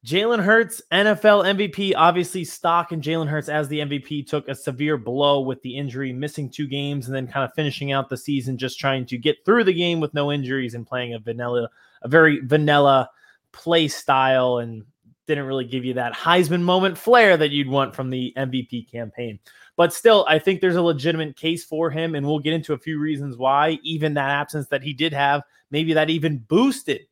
[0.05, 1.93] Jalen Hurts, NFL MVP.
[1.95, 6.13] Obviously, stock in Jalen Hurts as the MVP took a severe blow with the injury,
[6.13, 9.37] missing two games, and then kind of finishing out the season just trying to get
[9.45, 11.69] through the game with no injuries and playing a vanilla,
[12.03, 13.09] a very vanilla
[13.53, 14.83] play style, and
[15.27, 19.39] didn't really give you that Heisman moment flair that you'd want from the MVP campaign.
[19.77, 22.79] But still, I think there's a legitimate case for him, and we'll get into a
[22.79, 23.79] few reasons why.
[23.83, 27.07] Even that absence that he did have, maybe that even boosted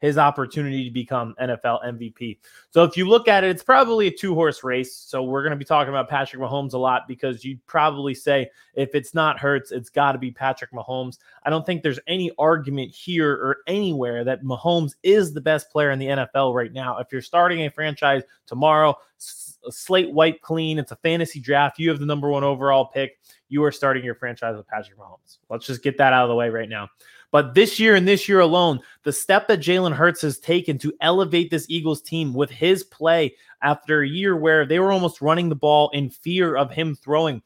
[0.00, 2.38] his opportunity to become NFL MVP.
[2.70, 4.94] So if you look at it, it's probably a two horse race.
[4.94, 8.50] So we're going to be talking about Patrick Mahomes a lot because you'd probably say
[8.74, 11.18] if it's not Hurts, it's got to be Patrick Mahomes.
[11.44, 15.90] I don't think there's any argument here or anywhere that Mahomes is the best player
[15.90, 16.98] in the NFL right now.
[16.98, 21.98] If you're starting a franchise tomorrow, slate white clean, it's a fantasy draft, you have
[21.98, 25.38] the number one overall pick, you are starting your franchise with Patrick Mahomes.
[25.50, 26.88] Let's just get that out of the way right now.
[27.30, 30.94] But this year and this year alone, the step that Jalen Hurts has taken to
[31.00, 35.48] elevate this Eagles team with his play after a year where they were almost running
[35.48, 37.42] the ball in fear of him throwing,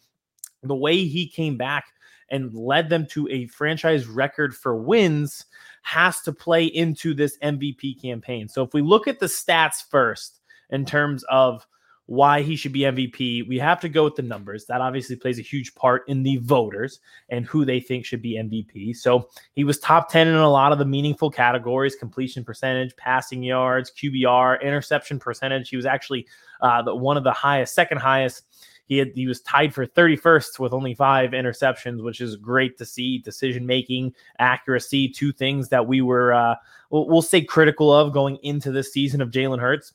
[0.63, 1.87] the way he came back
[2.31, 5.47] and led them to a franchise record for wins
[5.83, 8.49] has to play into this MVP campaign.
[8.49, 10.41] So if we look at the stats first
[10.71, 11.67] in terms of
[12.07, 14.67] why he should be MVP, we have to go with the numbers.
[14.67, 18.37] That obviously plays a huge part in the voters and who they think should be
[18.37, 18.97] MVP.
[18.97, 23.43] So he was top 10 in a lot of the meaningful categories completion percentage, passing
[23.43, 25.69] yards, QBR, interception percentage.
[25.69, 26.27] He was actually
[26.61, 28.45] uh, the, one of the highest, second highest.
[28.87, 32.85] He, had, he was tied for 31st with only five interceptions, which is great to
[32.85, 33.19] see.
[33.19, 36.57] Decision making, accuracy, two things that we were, uh,
[36.91, 39.95] we'll, we'll say, critical of going into this season of Jalen Hurts.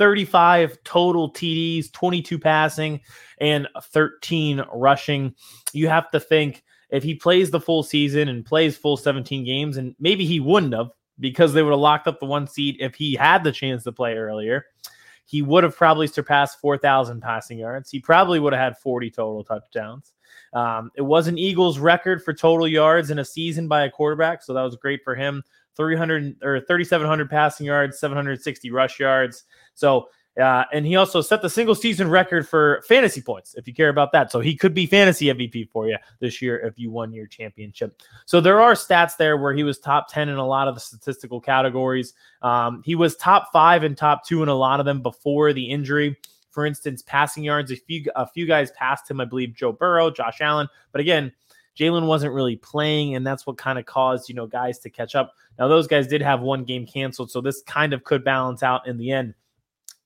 [0.00, 3.02] 35 total TDs, 22 passing,
[3.38, 5.34] and 13 rushing.
[5.74, 9.76] You have to think if he plays the full season and plays full 17 games,
[9.76, 12.94] and maybe he wouldn't have because they would have locked up the one seat if
[12.94, 14.64] he had the chance to play earlier.
[15.26, 17.90] He would have probably surpassed 4,000 passing yards.
[17.90, 20.14] He probably would have had 40 total touchdowns.
[20.54, 24.42] Um, it was an Eagles record for total yards in a season by a quarterback,
[24.42, 25.44] so that was great for him.
[25.76, 29.44] 300 or 3,700 passing yards, 760 rush yards.
[29.80, 30.08] So,
[30.40, 33.88] uh, and he also set the single season record for fantasy points, if you care
[33.88, 34.30] about that.
[34.30, 38.00] So he could be fantasy MVP for you this year if you won your championship.
[38.26, 40.80] So there are stats there where he was top 10 in a lot of the
[40.80, 42.14] statistical categories.
[42.42, 45.64] Um, he was top five and top two in a lot of them before the
[45.64, 46.16] injury.
[46.50, 50.10] For instance, passing yards, a few a few guys passed him, I believe Joe Burrow,
[50.10, 50.68] Josh Allen.
[50.90, 51.32] But again,
[51.78, 55.14] Jalen wasn't really playing, and that's what kind of caused you know guys to catch
[55.14, 55.34] up.
[55.58, 58.86] Now those guys did have one game canceled, so this kind of could balance out
[58.86, 59.34] in the end.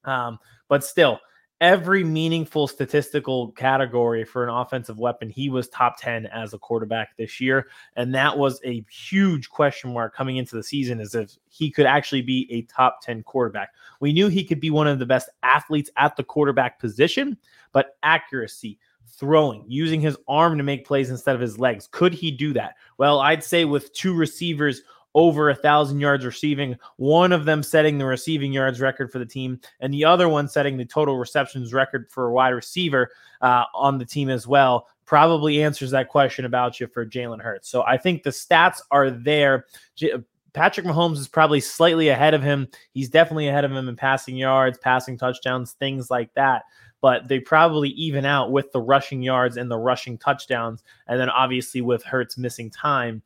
[0.04, 0.38] Um,
[0.68, 1.20] but still,
[1.60, 7.16] every meaningful statistical category for an offensive weapon, he was top 10 as a quarterback
[7.16, 7.68] this year.
[7.96, 11.86] And that was a huge question mark coming into the season as if he could
[11.86, 13.70] actually be a top 10 quarterback.
[14.00, 17.38] We knew he could be one of the best athletes at the quarterback position,
[17.72, 21.88] but accuracy, throwing, using his arm to make plays instead of his legs.
[21.90, 22.74] Could he do that?
[22.98, 24.82] Well, I'd say with two receivers
[25.14, 29.26] over a thousand yards receiving, one of them setting the receiving yards record for the
[29.26, 33.64] team, and the other one setting the total receptions record for a wide receiver uh,
[33.74, 34.88] on the team as well.
[35.04, 37.68] Probably answers that question about you for Jalen Hurts.
[37.68, 39.66] So I think the stats are there.
[39.94, 40.14] J-
[40.54, 42.68] Patrick Mahomes is probably slightly ahead of him.
[42.92, 46.62] He's definitely ahead of him in passing yards, passing touchdowns, things like that
[47.04, 50.82] but they probably even out with the rushing yards and the rushing touchdowns.
[51.06, 53.20] And then obviously with Hurts missing time,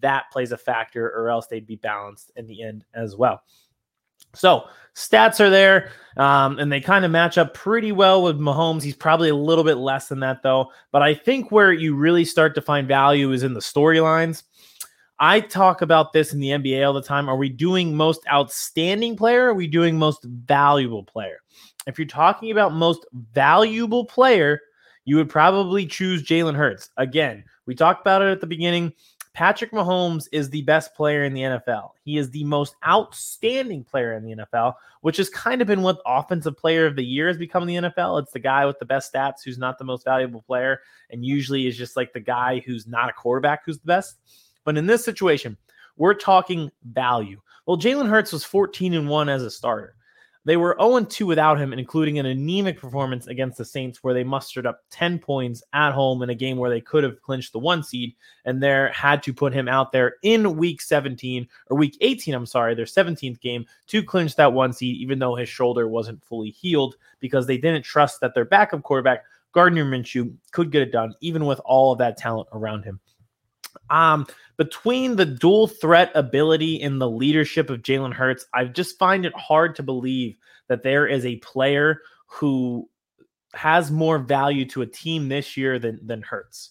[0.00, 3.42] that plays a factor, or else they'd be balanced in the end as well.
[4.34, 4.64] So
[4.94, 8.82] stats are there, um, and they kind of match up pretty well with Mahomes.
[8.82, 10.70] He's probably a little bit less than that, though.
[10.92, 14.42] But I think where you really start to find value is in the storylines.
[15.20, 17.28] I talk about this in the NBA all the time.
[17.28, 19.48] Are we doing most outstanding player?
[19.48, 21.38] are we doing most valuable player?
[21.86, 24.60] If you're talking about most valuable player,
[25.04, 26.90] you would probably choose Jalen Hurts.
[26.98, 28.92] Again, we talked about it at the beginning.
[29.38, 31.90] Patrick Mahomes is the best player in the NFL.
[32.02, 36.00] He is the most outstanding player in the NFL, which has kind of been what
[36.04, 38.20] offensive player of the year has become in the NFL.
[38.20, 41.68] It's the guy with the best stats who's not the most valuable player, and usually
[41.68, 44.16] is just like the guy who's not a quarterback who's the best.
[44.64, 45.56] But in this situation,
[45.96, 47.40] we're talking value.
[47.64, 49.94] Well, Jalen Hurts was 14 and 1 as a starter.
[50.48, 54.24] They were 0 2 without him, including an anemic performance against the Saints, where they
[54.24, 57.58] mustered up 10 points at home in a game where they could have clinched the
[57.58, 58.14] one seed,
[58.46, 62.46] and there had to put him out there in week 17 or week 18, I'm
[62.46, 66.48] sorry, their 17th game to clinch that one seed, even though his shoulder wasn't fully
[66.48, 71.14] healed because they didn't trust that their backup quarterback, Gardner Minshew, could get it done,
[71.20, 73.00] even with all of that talent around him.
[73.90, 74.26] Um,
[74.56, 79.34] between the dual threat ability and the leadership of Jalen Hurts, I just find it
[79.34, 80.36] hard to believe
[80.68, 82.88] that there is a player who
[83.54, 86.70] has more value to a team this year than than Hurts.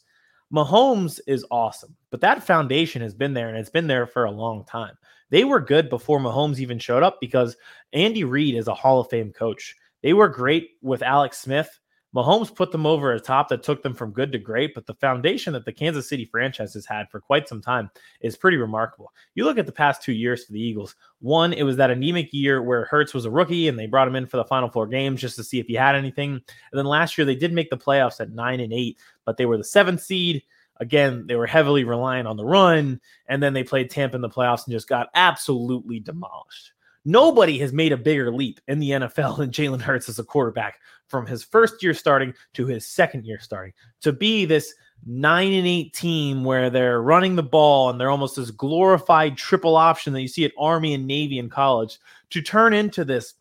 [0.53, 4.31] Mahomes is awesome, but that foundation has been there and it's been there for a
[4.31, 4.95] long time.
[5.29, 7.57] They were good before Mahomes even showed up because
[7.91, 9.75] Andy Reid is a Hall of Fame coach.
[10.03, 11.79] They were great with Alex Smith
[12.15, 14.93] Mahomes put them over a top that took them from good to great, but the
[14.95, 17.89] foundation that the Kansas City franchise has had for quite some time
[18.21, 19.11] is pretty remarkable.
[19.35, 20.95] You look at the past two years for the Eagles.
[21.19, 24.15] One, it was that anemic year where Hurts was a rookie and they brought him
[24.15, 26.31] in for the final four games just to see if he had anything.
[26.31, 26.43] And
[26.73, 29.57] then last year they did make the playoffs at nine and eight, but they were
[29.57, 30.43] the seventh seed.
[30.79, 34.29] Again, they were heavily reliant on the run, and then they played Tampa in the
[34.29, 36.71] playoffs and just got absolutely demolished.
[37.07, 40.81] Nobody has made a bigger leap in the NFL than Jalen Hurts as a quarterback
[41.07, 44.73] from his first year starting to his second year starting to be this
[45.05, 49.77] nine and eight team where they're running the ball and they're almost this glorified triple
[49.77, 51.97] option that you see at Army and Navy in college
[52.31, 53.35] to turn into this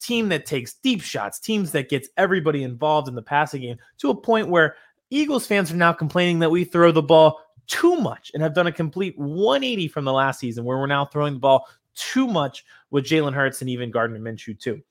[0.00, 4.10] team that takes deep shots, teams that gets everybody involved in the passing game to
[4.10, 4.76] a point where
[5.08, 8.66] Eagles fans are now complaining that we throw the ball too much and have done
[8.66, 11.66] a complete 180 from the last season where we're now throwing the ball
[11.98, 14.82] too much with Jalen Hurts and even Gardner Minshew too.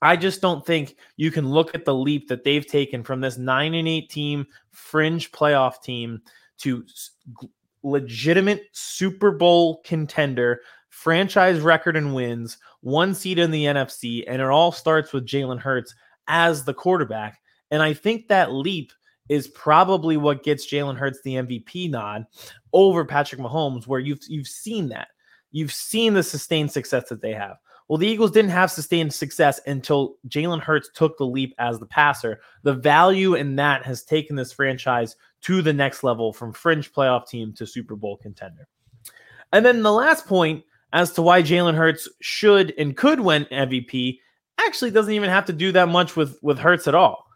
[0.00, 3.38] I just don't think you can look at the leap that they've taken from this
[3.38, 6.20] 9 and 8 team fringe playoff team
[6.58, 6.84] to
[7.84, 14.48] legitimate Super Bowl contender, franchise record and wins, one seat in the NFC, and it
[14.48, 15.94] all starts with Jalen Hurts
[16.26, 17.40] as the quarterback.
[17.70, 18.92] And I think that leap
[19.28, 22.26] is probably what gets Jalen Hurts the MVP nod
[22.72, 25.08] over Patrick Mahomes, where you've you've seen that.
[25.52, 27.56] You've seen the sustained success that they have.
[27.88, 31.86] Well, the Eagles didn't have sustained success until Jalen Hurts took the leap as the
[31.86, 32.40] passer.
[32.62, 37.28] The value in that has taken this franchise to the next level from fringe playoff
[37.28, 38.66] team to Super Bowl contender.
[39.52, 44.18] And then the last point as to why Jalen Hurts should and could win MVP
[44.58, 47.26] actually doesn't even have to do that much with with Hurts at all.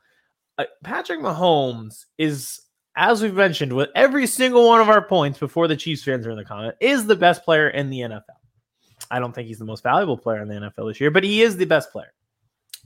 [0.58, 2.62] Uh, Patrick Mahomes is,
[2.96, 6.30] as we've mentioned, with every single one of our points before the Chiefs fans are
[6.30, 8.22] in the comment, is the best player in the NFL.
[9.10, 11.42] I don't think he's the most valuable player in the NFL this year, but he
[11.42, 12.12] is the best player.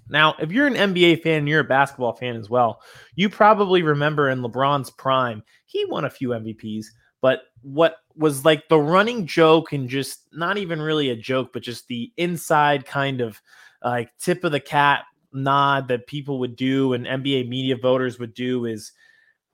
[0.09, 2.83] Now, if you're an NBA fan, you're a basketball fan as well.
[3.15, 6.87] You probably remember in LeBron's prime, he won a few MVPs,
[7.21, 11.63] but what was like the running joke and just not even really a joke, but
[11.63, 13.41] just the inside kind of
[13.85, 18.35] like tip of the cat nod that people would do and NBA media voters would
[18.35, 18.93] do is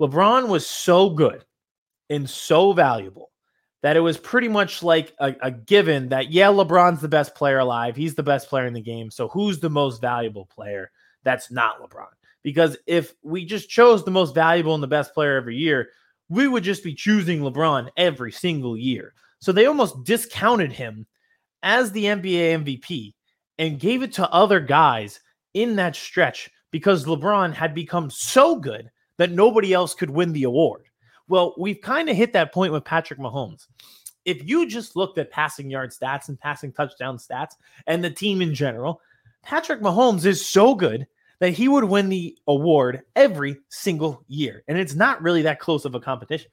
[0.00, 1.44] LeBron was so good
[2.10, 3.30] and so valuable
[3.82, 7.58] that it was pretty much like a, a, given that, yeah, LeBron's the best player
[7.58, 7.96] alive.
[7.96, 9.10] He's the best player in the game.
[9.10, 10.90] So who's the most valuable player
[11.22, 12.08] that's not LeBron?
[12.42, 15.88] Because if we just chose the most valuable and the best player every year,
[16.28, 19.14] we would just be choosing LeBron every single year.
[19.40, 21.06] So they almost discounted him
[21.62, 23.14] as the NBA MVP
[23.58, 25.20] and gave it to other guys
[25.54, 30.44] in that stretch because LeBron had become so good that nobody else could win the
[30.44, 30.84] award.
[31.28, 33.66] Well, we've kind of hit that point with Patrick Mahomes.
[34.24, 37.54] If you just looked at passing yard stats and passing touchdown stats
[37.86, 39.00] and the team in general,
[39.42, 41.06] Patrick Mahomes is so good
[41.38, 44.64] that he would win the award every single year.
[44.68, 46.50] And it's not really that close of a competition.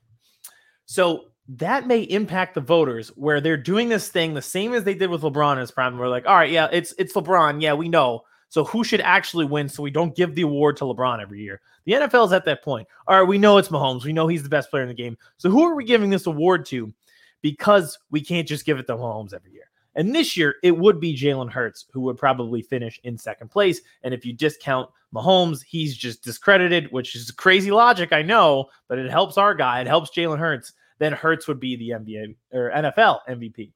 [0.86, 4.94] So that may impact the voters where they're doing this thing the same as they
[4.94, 5.98] did with LeBron in his prime.
[5.98, 7.62] We're like, all right, yeah, it's it's LeBron.
[7.62, 8.24] Yeah, we know.
[8.54, 11.60] So who should actually win so we don't give the award to LeBron every year?
[11.86, 12.88] The NFL is at that point.
[13.08, 14.06] All right, we know it's Mahomes.
[14.06, 15.18] We know he's the best player in the game.
[15.38, 16.94] So who are we giving this award to?
[17.42, 19.72] Because we can't just give it to Mahomes every year.
[19.96, 23.82] And this year, it would be Jalen Hurts who would probably finish in second place.
[24.04, 29.00] And if you discount Mahomes, he's just discredited, which is crazy logic, I know, but
[29.00, 29.82] it helps our guy.
[29.82, 30.74] It helps Jalen Hurts.
[31.00, 33.72] Then Hurts would be the NBA or NFL MVP.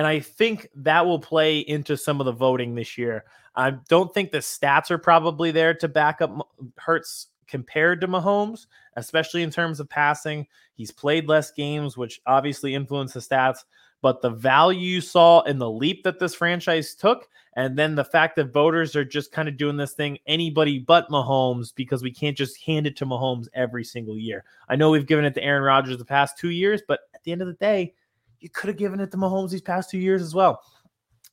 [0.00, 3.26] And I think that will play into some of the voting this year.
[3.54, 8.64] I don't think the stats are probably there to back up Hurts compared to Mahomes,
[8.96, 10.46] especially in terms of passing.
[10.72, 13.58] He's played less games, which obviously influence the stats.
[14.00, 18.02] But the value you saw in the leap that this franchise took, and then the
[18.02, 22.10] fact that voters are just kind of doing this thing anybody but Mahomes because we
[22.10, 24.44] can't just hand it to Mahomes every single year.
[24.66, 27.32] I know we've given it to Aaron Rodgers the past two years, but at the
[27.32, 27.92] end of the day,
[28.40, 30.60] you could have given it to Mahomes these past two years as well.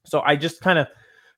[0.06, 0.88] So I just kind of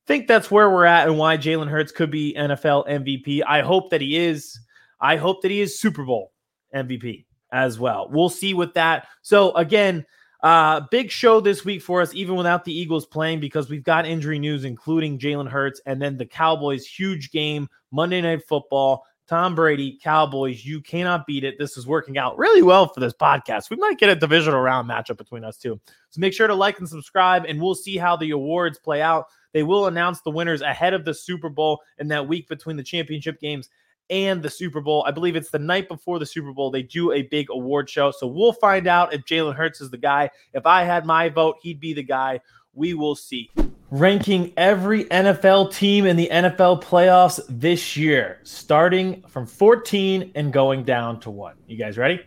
[0.08, 3.42] think that's where we're at and why Jalen Hurts could be NFL MVP.
[3.48, 4.60] I hope that he is.
[5.00, 6.34] I hope that he is Super Bowl
[6.76, 8.10] MVP as well.
[8.12, 9.08] We'll see with that.
[9.22, 10.06] So again,
[10.42, 14.06] uh, big show this week for us, even without the Eagles playing, because we've got
[14.06, 19.04] injury news, including Jalen Hurts, and then the Cowboys' huge game, Monday Night Football.
[19.30, 21.60] Tom Brady, Cowboys, you cannot beat it.
[21.60, 23.70] This is working out really well for this podcast.
[23.70, 25.80] We might get a divisional round matchup between us two.
[26.10, 29.28] So make sure to like and subscribe, and we'll see how the awards play out.
[29.54, 32.82] They will announce the winners ahead of the Super Bowl in that week between the
[32.82, 33.70] championship games
[34.10, 35.04] and the Super Bowl.
[35.08, 36.72] I believe it's the night before the Super Bowl.
[36.72, 38.10] They do a big award show.
[38.10, 40.32] So we'll find out if Jalen Hurts is the guy.
[40.54, 42.40] If I had my vote, he'd be the guy.
[42.74, 43.50] We will see.
[43.92, 50.84] Ranking every NFL team in the NFL playoffs this year, starting from 14 and going
[50.84, 51.56] down to one.
[51.68, 52.22] You guys ready?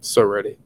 [0.00, 0.56] So ready.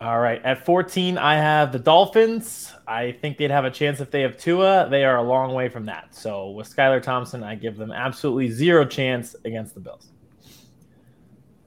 [0.00, 0.42] All right.
[0.44, 2.72] At 14, I have the Dolphins.
[2.86, 4.88] I think they'd have a chance if they have Tua.
[4.90, 6.14] They are a long way from that.
[6.14, 10.08] So with Skylar Thompson, I give them absolutely zero chance against the Bills.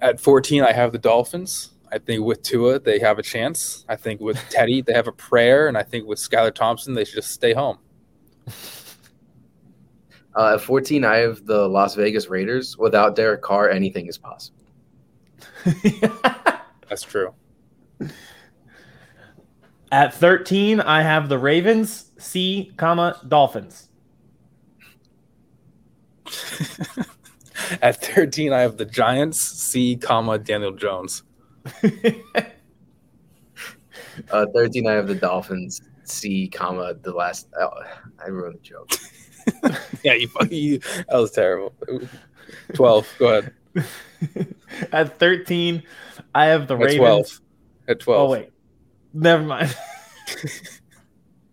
[0.02, 1.72] At 14, I have the Dolphins.
[1.92, 3.86] I think with Tua, they have a chance.
[3.90, 5.68] I think with Teddy, they have a prayer.
[5.68, 7.78] And I think with Skylar Thompson, they should just stay home.
[10.36, 12.78] Uh, at 14, I have the Las Vegas Raiders.
[12.78, 14.60] Without Derek Carr, anything is possible.
[16.88, 17.34] That's true.
[19.92, 23.90] At 13, I have the Ravens, C, comma, Dolphins.
[27.82, 31.24] At 13, I have the Giants, C, comma, Daniel Jones.
[34.32, 35.82] Uh, 13, I have the Dolphins.
[36.03, 37.47] C, comma, the last.
[37.60, 37.70] Oh,
[38.24, 38.91] I ruined the joke.
[40.03, 41.74] yeah, you, you that was terrible.
[42.74, 43.53] 12, go ahead.
[44.91, 45.84] At 13,
[46.34, 46.97] I have the At Ravens.
[46.97, 47.41] 12.
[47.88, 48.20] At 12.
[48.20, 48.49] Oh, wait.
[49.14, 49.76] Never mind.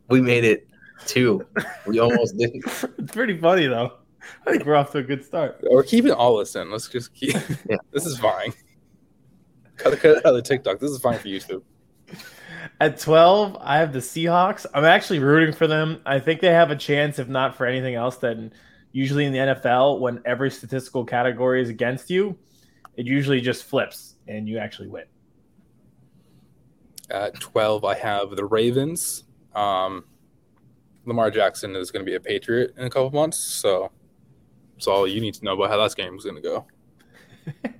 [0.08, 0.68] We made it
[1.06, 1.44] two.
[1.86, 2.64] We almost didn't.
[2.98, 3.92] it's pretty funny, though.
[4.46, 5.62] I think we're off to a good start.
[5.68, 6.70] We're keeping all this in.
[6.70, 7.34] Let's just keep.
[7.68, 7.76] Yeah.
[7.92, 8.52] This is fine.
[9.76, 10.78] Cut, cut out of the TikTok.
[10.80, 11.62] This is fine for YouTube.
[12.80, 14.66] At 12, I have the Seahawks.
[14.74, 16.00] I'm actually rooting for them.
[16.04, 18.52] I think they have a chance, if not for anything else, then
[18.92, 22.36] usually in the NFL, when every statistical category is against you,
[22.96, 25.04] it usually just flips and you actually win.
[27.10, 29.24] At 12, I have the Ravens.
[29.54, 30.04] Um,
[31.04, 33.38] Lamar Jackson is going to be a Patriot in a couple months.
[33.38, 33.90] So
[34.74, 36.66] that's all you need to know about how that game is going to go.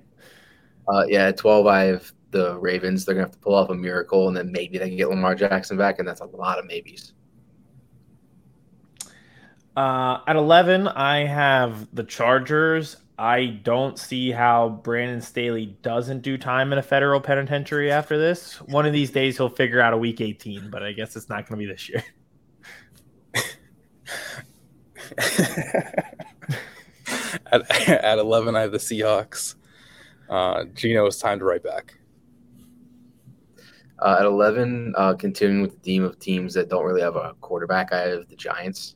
[0.87, 3.05] Uh, yeah, at 12, I have the Ravens.
[3.05, 5.09] They're going to have to pull off a miracle, and then maybe they can get
[5.09, 7.13] Lamar Jackson back, and that's a lot of maybes.
[9.75, 12.97] Uh, at 11, I have the Chargers.
[13.19, 18.61] I don't see how Brandon Staley doesn't do time in a federal penitentiary after this.
[18.61, 21.47] One of these days, he'll figure out a week 18, but I guess it's not
[21.47, 22.03] going to be this year.
[27.51, 29.55] at, at 11, I have the Seahawks.
[30.29, 31.95] Uh, Geno, it's time to write back.
[33.99, 37.33] Uh, at 11, uh, continuing with the theme of teams that don't really have a
[37.41, 38.95] quarterback, I have the Giants.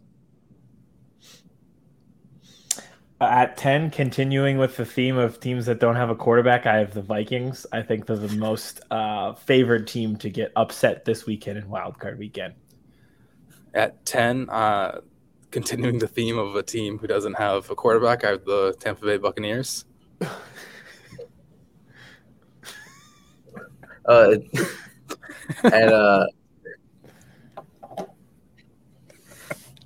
[3.19, 6.93] At 10, continuing with the theme of teams that don't have a quarterback, I have
[6.93, 7.65] the Vikings.
[7.71, 12.17] I think they're the most uh, favored team to get upset this weekend in wildcard
[12.17, 12.55] weekend.
[13.73, 15.01] At 10, uh,
[15.51, 19.05] continuing the theme of a team who doesn't have a quarterback, I have the Tampa
[19.05, 19.85] Bay Buccaneers.
[24.05, 24.35] Uh,
[25.63, 26.25] at uh,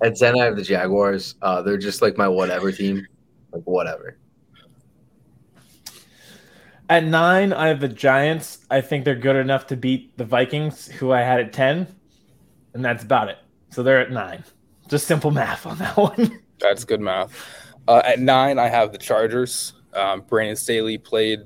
[0.02, 1.36] at 10, I have the Jaguars.
[1.40, 3.06] Uh, they're just like my whatever team.
[3.52, 4.18] Like, whatever.
[6.88, 8.58] At nine, I have the Giants.
[8.70, 11.86] I think they're good enough to beat the Vikings, who I had at 10,
[12.74, 13.38] and that's about it.
[13.70, 14.44] So they're at nine.
[14.88, 16.40] Just simple math on that one.
[16.60, 17.32] That's good math.
[17.88, 19.72] Uh, at nine, I have the Chargers.
[19.94, 21.40] Um, Brandon Staley played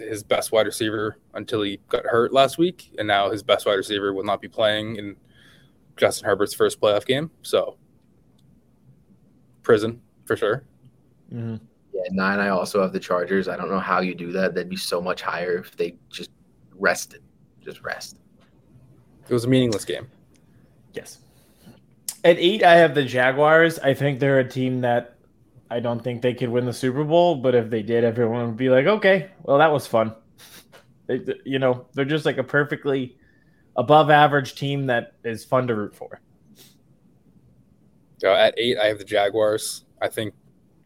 [0.00, 3.74] his best wide receiver until he got hurt last week, and now his best wide
[3.74, 5.16] receiver will not be playing in
[5.96, 7.30] Justin Herbert's first playoff game.
[7.42, 7.76] So,
[9.62, 10.64] prison for sure.
[11.32, 11.64] Mm-hmm.
[11.92, 13.48] Yeah, nine, I also have the Chargers.
[13.48, 14.54] I don't know how you do that.
[14.54, 16.30] They'd be so much higher if they just
[16.74, 17.22] rested.
[17.60, 18.18] Just rest.
[19.28, 20.08] It was a meaningless game.
[20.94, 21.18] Yes.
[22.24, 23.78] At eight, I have the Jaguars.
[23.78, 25.16] I think they're a team that
[25.70, 28.56] I don't think they could win the Super Bowl, but if they did, everyone would
[28.56, 30.14] be like, okay, well, that was fun.
[31.06, 33.18] They, you know, they're just like a perfectly
[33.74, 36.20] above average team that is fun to root for.
[38.22, 39.86] Uh, at eight, I have the Jaguars.
[40.00, 40.34] I think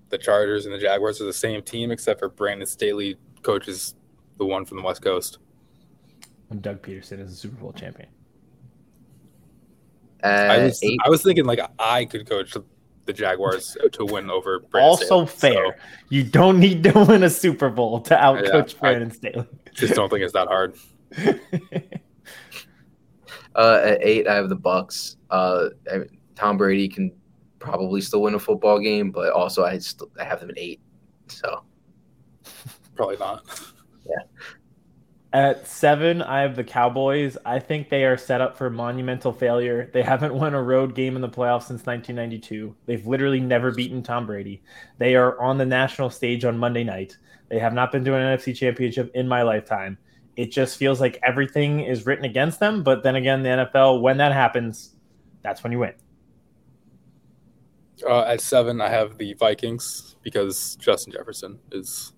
[0.09, 3.97] the Chargers and the Jaguars are the same team, except for Brandon Staley coaches
[4.39, 5.39] the one from the West Coast.
[6.49, 8.09] And Doug Pederson is a Super Bowl champion.
[10.21, 12.57] At I was I was thinking like I could coach
[13.07, 14.61] the Jaguars to win over.
[14.61, 15.77] Brandon also Staley, fair.
[16.09, 19.47] You don't need to win a Super Bowl to outcoach Yeah, I- Brandon Staley.
[19.75, 20.77] just don't think it's that hard.
[23.57, 25.17] uh, at eight, I have the Bucks.
[25.31, 27.13] Uh, I- Tom Brady can
[27.59, 30.81] probably still win a football game, but also I still I have them at eight.
[31.29, 31.63] So
[32.95, 33.45] Probably not.
[35.35, 37.37] At seven, I have the Cowboys.
[37.45, 39.91] I think they are set up for monumental failure.
[39.93, 42.73] They haven't won a road game in the playoffs since 1992.
[42.87, 44.63] They've literally never beaten Tom Brady.
[44.99, 47.19] They are on the national stage on Monday night.
[47.49, 49.99] They have not been to an NFC championship in my lifetime.
[50.37, 52.85] It just feels like everything is written against them.
[52.85, 54.95] But then again, the NFL, when that happens,
[55.43, 55.95] That's when you win.
[58.09, 62.13] Uh, at seven, I have the Vikings because Justin Jefferson is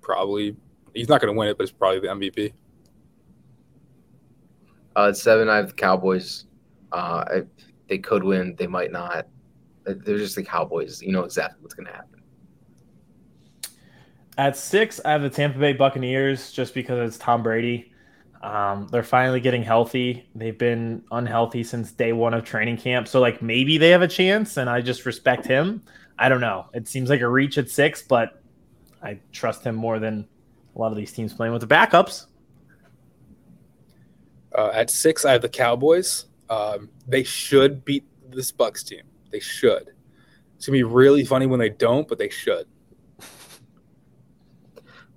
[0.00, 0.56] probably
[0.94, 2.52] he's not going to win it, but it's probably the MVP.
[4.94, 6.46] Uh, at seven, I have the Cowboys.
[6.92, 7.42] Uh, I,
[7.88, 8.54] they could win.
[8.56, 9.26] They might not.
[9.84, 11.02] They're just the Cowboys.
[11.02, 12.22] You know exactly what's going to happen.
[14.38, 17.92] At six, I have the Tampa Bay Buccaneers just because it's Tom Brady.
[18.42, 20.28] Um, they're finally getting healthy.
[20.34, 23.08] They've been unhealthy since day one of training camp.
[23.08, 25.82] So, like, maybe they have a chance, and I just respect him.
[26.18, 26.66] I don't know.
[26.74, 28.42] It seems like a reach at six, but
[29.02, 30.28] I trust him more than
[30.74, 32.26] a lot of these teams playing with the backups.
[34.56, 36.26] Uh, at six, I have the Cowboys.
[36.50, 39.02] Um, they should beat this Bucks team.
[39.30, 39.92] They should.
[40.56, 42.66] It's gonna be really funny when they don't, but they should.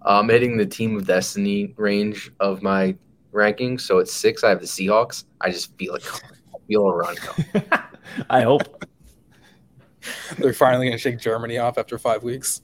[0.01, 2.95] I'm hitting the team of destiny range of my
[3.33, 3.81] rankings.
[3.81, 5.25] So at six, I have the Seahawks.
[5.41, 7.63] I just feel like I feel a run coming.
[8.29, 8.85] I hope.
[10.37, 12.61] They're finally gonna shake Germany off after five weeks.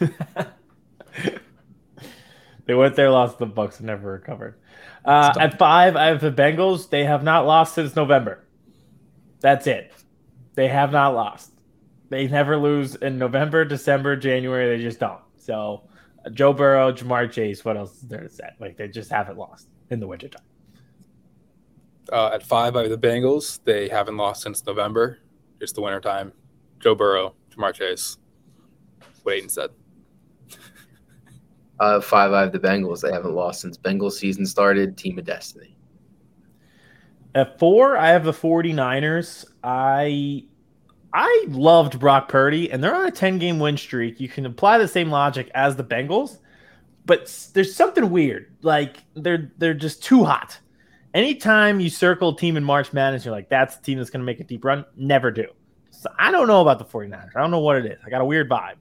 [2.68, 4.54] they went there, lost the Bucks, and never recovered.
[5.02, 6.90] Uh, at five, I have the Bengals.
[6.90, 8.44] They have not lost since November.
[9.40, 9.90] That's it.
[10.54, 11.54] They have not lost.
[12.10, 14.76] They never lose in November, December, January.
[14.76, 15.22] They just don't.
[15.38, 15.88] So,
[16.26, 17.64] uh, Joe Burrow, Ja'Marr Chase.
[17.64, 18.50] What else is there to say?
[18.60, 20.42] Like they just haven't lost in the wintertime.
[22.12, 23.60] Uh, at five, I have the Bengals.
[23.64, 25.20] They haven't lost since November.
[25.58, 26.32] It's the wintertime.
[26.80, 28.18] Joe Burrow, Ja'Marr Chase.
[29.22, 29.70] What Aiden said.
[31.80, 33.02] Uh, five, I have the Bengals.
[33.02, 34.96] They haven't lost since Bengals season started.
[34.96, 35.76] Team of destiny.
[37.34, 39.44] At four, I have the 49ers.
[39.62, 40.44] I
[41.12, 44.20] I loved Brock Purdy, and they're on a 10 game win streak.
[44.20, 46.38] You can apply the same logic as the Bengals,
[47.06, 48.52] but there's something weird.
[48.62, 50.58] Like they're they're just too hot.
[51.14, 54.20] Anytime you circle a team in March Madness, you're like, that's the team that's going
[54.20, 54.84] to make a deep run.
[54.96, 55.46] Never do.
[55.90, 57.34] So I don't know about the 49ers.
[57.34, 57.98] I don't know what it is.
[58.04, 58.74] I got a weird vibe.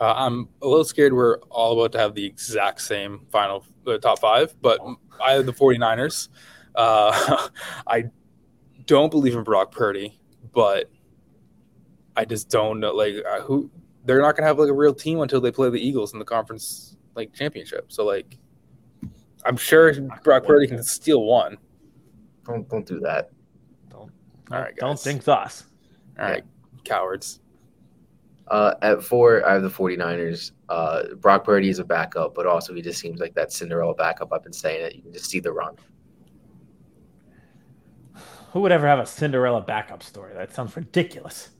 [0.00, 3.98] Uh, I'm a little scared we're all about to have the exact same final uh,
[3.98, 4.80] top five, but
[5.22, 6.28] I have the 49ers.
[6.74, 7.48] Uh,
[7.86, 8.04] I
[8.86, 10.18] don't believe in Brock Purdy,
[10.54, 10.90] but
[12.16, 13.70] I just don't know like uh, who
[14.04, 16.24] they're not gonna have like a real team until they play the Eagles in the
[16.24, 17.92] conference like championship.
[17.92, 18.38] So like,
[19.44, 19.92] I'm sure
[20.24, 21.58] Brock Purdy can steal one.
[22.46, 23.30] Don't don't do that.
[23.90, 24.10] Don't
[24.50, 25.64] All right, don't think us.
[26.18, 26.44] All right,
[26.84, 27.40] cowards.
[28.50, 30.50] Uh, at four, I have the 49ers.
[30.68, 34.32] Uh, Brock Purdy is a backup, but also he just seems like that Cinderella backup.
[34.32, 34.96] I've been saying it.
[34.96, 35.76] You can just see the run.
[38.52, 40.34] Who would ever have a Cinderella backup story?
[40.34, 41.50] That sounds ridiculous.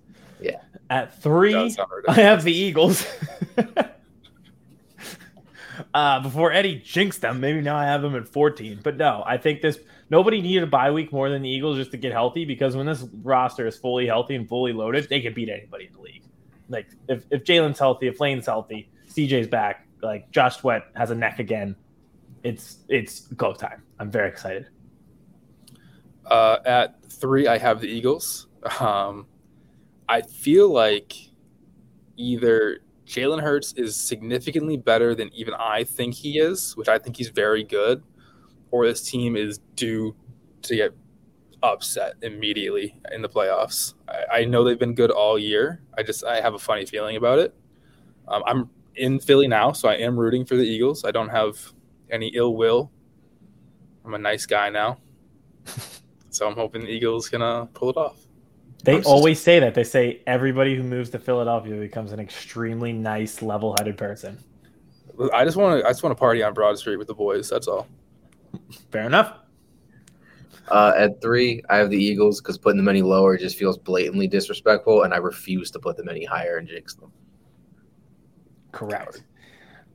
[0.41, 0.63] Yeah.
[0.89, 1.77] At three,
[2.09, 3.07] I have the Eagles.
[5.95, 8.81] uh, before Eddie jinxed them, maybe now I have them at 14.
[8.83, 9.79] But no, I think this
[10.09, 12.87] nobody needed a bye week more than the Eagles just to get healthy because when
[12.87, 16.25] this roster is fully healthy and fully loaded, they can beat anybody in the league.
[16.71, 21.15] Like if, if Jalen's healthy, if Lane's healthy, CJ's back, like Josh Sweat has a
[21.15, 21.77] neck again.
[22.43, 23.83] It's it's go time.
[23.99, 24.69] I'm very excited.
[26.25, 28.47] Uh, at three, I have the Eagles.
[28.79, 29.27] Um,
[30.09, 31.15] I feel like
[32.17, 37.17] either Jalen Hurts is significantly better than even I think he is, which I think
[37.17, 38.03] he's very good,
[38.71, 40.15] or this team is due
[40.63, 40.95] to get
[41.63, 43.95] upset immediately in the playoffs.
[44.09, 45.83] I, I know they've been good all year.
[45.97, 47.55] I just I have a funny feeling about it.
[48.29, 51.05] Um, I'm in Philly now, so I am rooting for the Eagles.
[51.05, 51.57] I don't have
[52.11, 52.91] any ill will.
[54.05, 54.99] I'm a nice guy now.
[56.33, 58.17] So I'm hoping the Eagles gonna pull it off.
[58.85, 59.75] They I'm always say that.
[59.75, 64.39] They say everybody who moves to Philadelphia becomes an extremely nice, level-headed person.
[65.35, 65.87] I just want to.
[65.87, 67.51] I just want to party on Broad Street with the boys.
[67.51, 67.89] That's all.
[68.91, 69.40] Fair enough.
[70.71, 74.29] Uh, at three, I have the Eagles because putting them any lower just feels blatantly
[74.29, 77.13] disrespectful, and I refuse to put them any higher and jinx them.
[78.73, 79.25] Correct.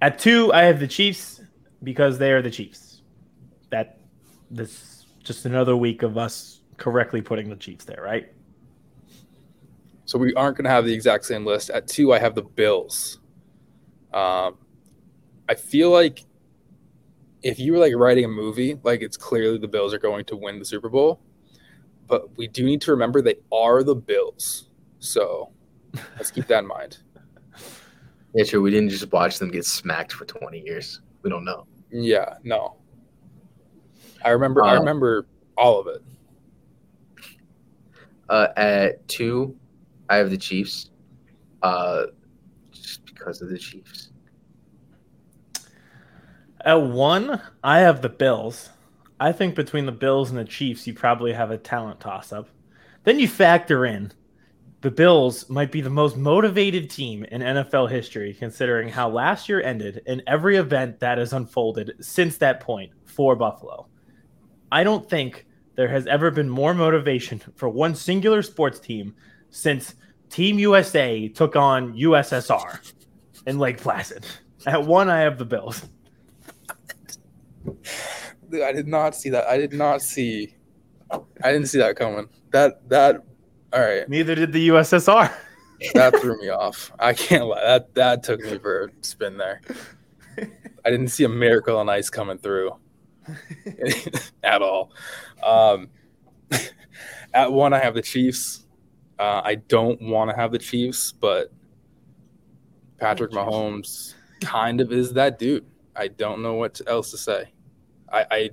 [0.02, 1.42] At two, I have the Chiefs
[1.84, 3.02] because they are the Chiefs.
[3.70, 4.00] That
[4.52, 8.32] this just another week of us correctly putting the Chiefs there, right?
[10.06, 11.70] So we aren't going to have the exact same list.
[11.70, 13.20] At two, I have the Bills.
[14.14, 14.58] Um,
[15.50, 16.26] I feel like
[17.46, 20.36] if you were like writing a movie, like it's clearly the Bills are going to
[20.36, 21.22] win the Super Bowl,
[22.08, 24.70] but we do need to remember they are the Bills.
[24.98, 25.52] So
[26.18, 26.98] let's keep that in mind.
[28.38, 28.60] Yeah, sure.
[28.60, 31.00] We didn't just watch them get smacked for 20 years.
[31.22, 31.68] We don't know.
[31.90, 32.76] Yeah, no.
[34.26, 34.62] I remember.
[34.62, 35.26] I Uh, remember
[35.58, 36.04] all of it.
[38.28, 39.56] Uh, at two,
[40.10, 40.90] I have the Chiefs.
[41.62, 42.08] Uh,
[42.74, 44.10] just because of the Chiefs.
[46.66, 48.70] At one, I have the Bills.
[49.20, 52.50] I think between the Bills and the Chiefs, you probably have a talent toss up.
[53.04, 54.12] Then you factor in
[54.82, 59.62] the Bills might be the most motivated team in NFL history, considering how last year
[59.62, 63.88] ended and every event that has unfolded since that point for Buffalo.
[64.72, 65.46] I don't think
[65.76, 69.16] there has ever been more motivation for one singular sports team
[69.50, 69.96] since
[70.30, 72.92] Team USA took on USSR
[73.46, 74.26] in Lake Placid.
[74.66, 75.84] At one, I have the Bills.
[78.50, 79.48] Dude, I did not see that.
[79.48, 80.56] I did not see.
[81.12, 82.28] I didn't see that coming.
[82.52, 83.24] That that.
[83.74, 85.34] All right, Neither did the USSR.
[85.94, 86.92] that threw me off.
[87.00, 87.62] I can't lie.
[87.64, 89.62] That that took me for a spin there.
[90.38, 92.72] I didn't see a miracle on ice coming through
[94.44, 94.92] at all.
[95.44, 95.90] Um,
[97.34, 98.66] at one, I have the Chiefs.
[99.18, 101.52] Uh, I don't want to have the Chiefs, but
[103.00, 105.66] Patrick Mahomes kind of is that dude.
[105.96, 107.52] I don't know what else to say.
[108.12, 108.50] I, I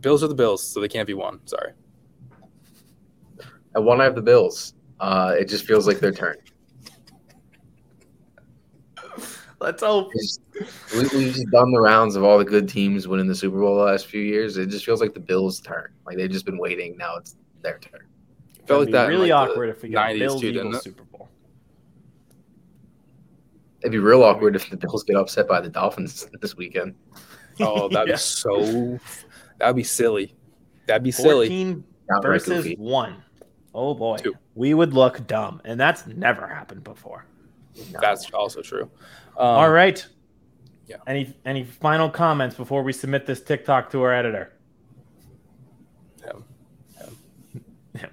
[0.00, 1.40] Bills are the Bills, so they can't be one.
[1.46, 1.72] Sorry.
[3.74, 4.74] At one, I have the Bills.
[5.00, 6.36] Uh, it just feels like their turn.
[9.60, 10.12] Let's hope.
[10.94, 13.76] We, we've just done the rounds of all the good teams winning the Super Bowl
[13.76, 14.56] the last few years.
[14.56, 15.92] It just feels like the Bills' turn.
[16.06, 16.96] Like they've just been waiting.
[16.96, 18.06] Now it's their turn.
[18.64, 20.68] It'd like be that in, really like, awkward if we got 90s Bills too, didn't
[20.68, 20.84] Eagles?
[20.84, 21.28] Super Bowl.
[23.80, 26.94] It'd be real awkward if the Bills get upset by the Dolphins this weekend.
[27.60, 28.14] Oh, that'd Yeah.
[28.14, 28.98] be so.
[29.58, 30.34] That'd be silly.
[30.86, 31.48] That'd be silly.
[31.48, 31.84] 14
[32.22, 32.76] versus goofy.
[32.76, 33.22] one.
[33.74, 34.34] Oh boy, Two.
[34.54, 37.26] we would look dumb, and that's never happened before.
[37.92, 38.00] No.
[38.00, 38.84] That's also true.
[39.36, 40.06] Um, All right.
[40.86, 40.96] yeah.
[41.06, 44.52] Any any final comments before we submit this TikTok to our editor?
[46.24, 46.44] Him.
[46.98, 47.16] Him.
[47.98, 48.10] him.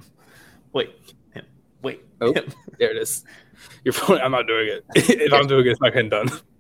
[0.74, 0.96] Wait.
[1.32, 1.46] Him.
[1.82, 2.02] Wait.
[2.20, 2.36] Nope.
[2.36, 2.54] Him.
[2.78, 3.24] There it is.
[3.86, 4.84] You're probably, I'm not doing it.
[4.96, 6.28] if I'm doing it, it's not getting done.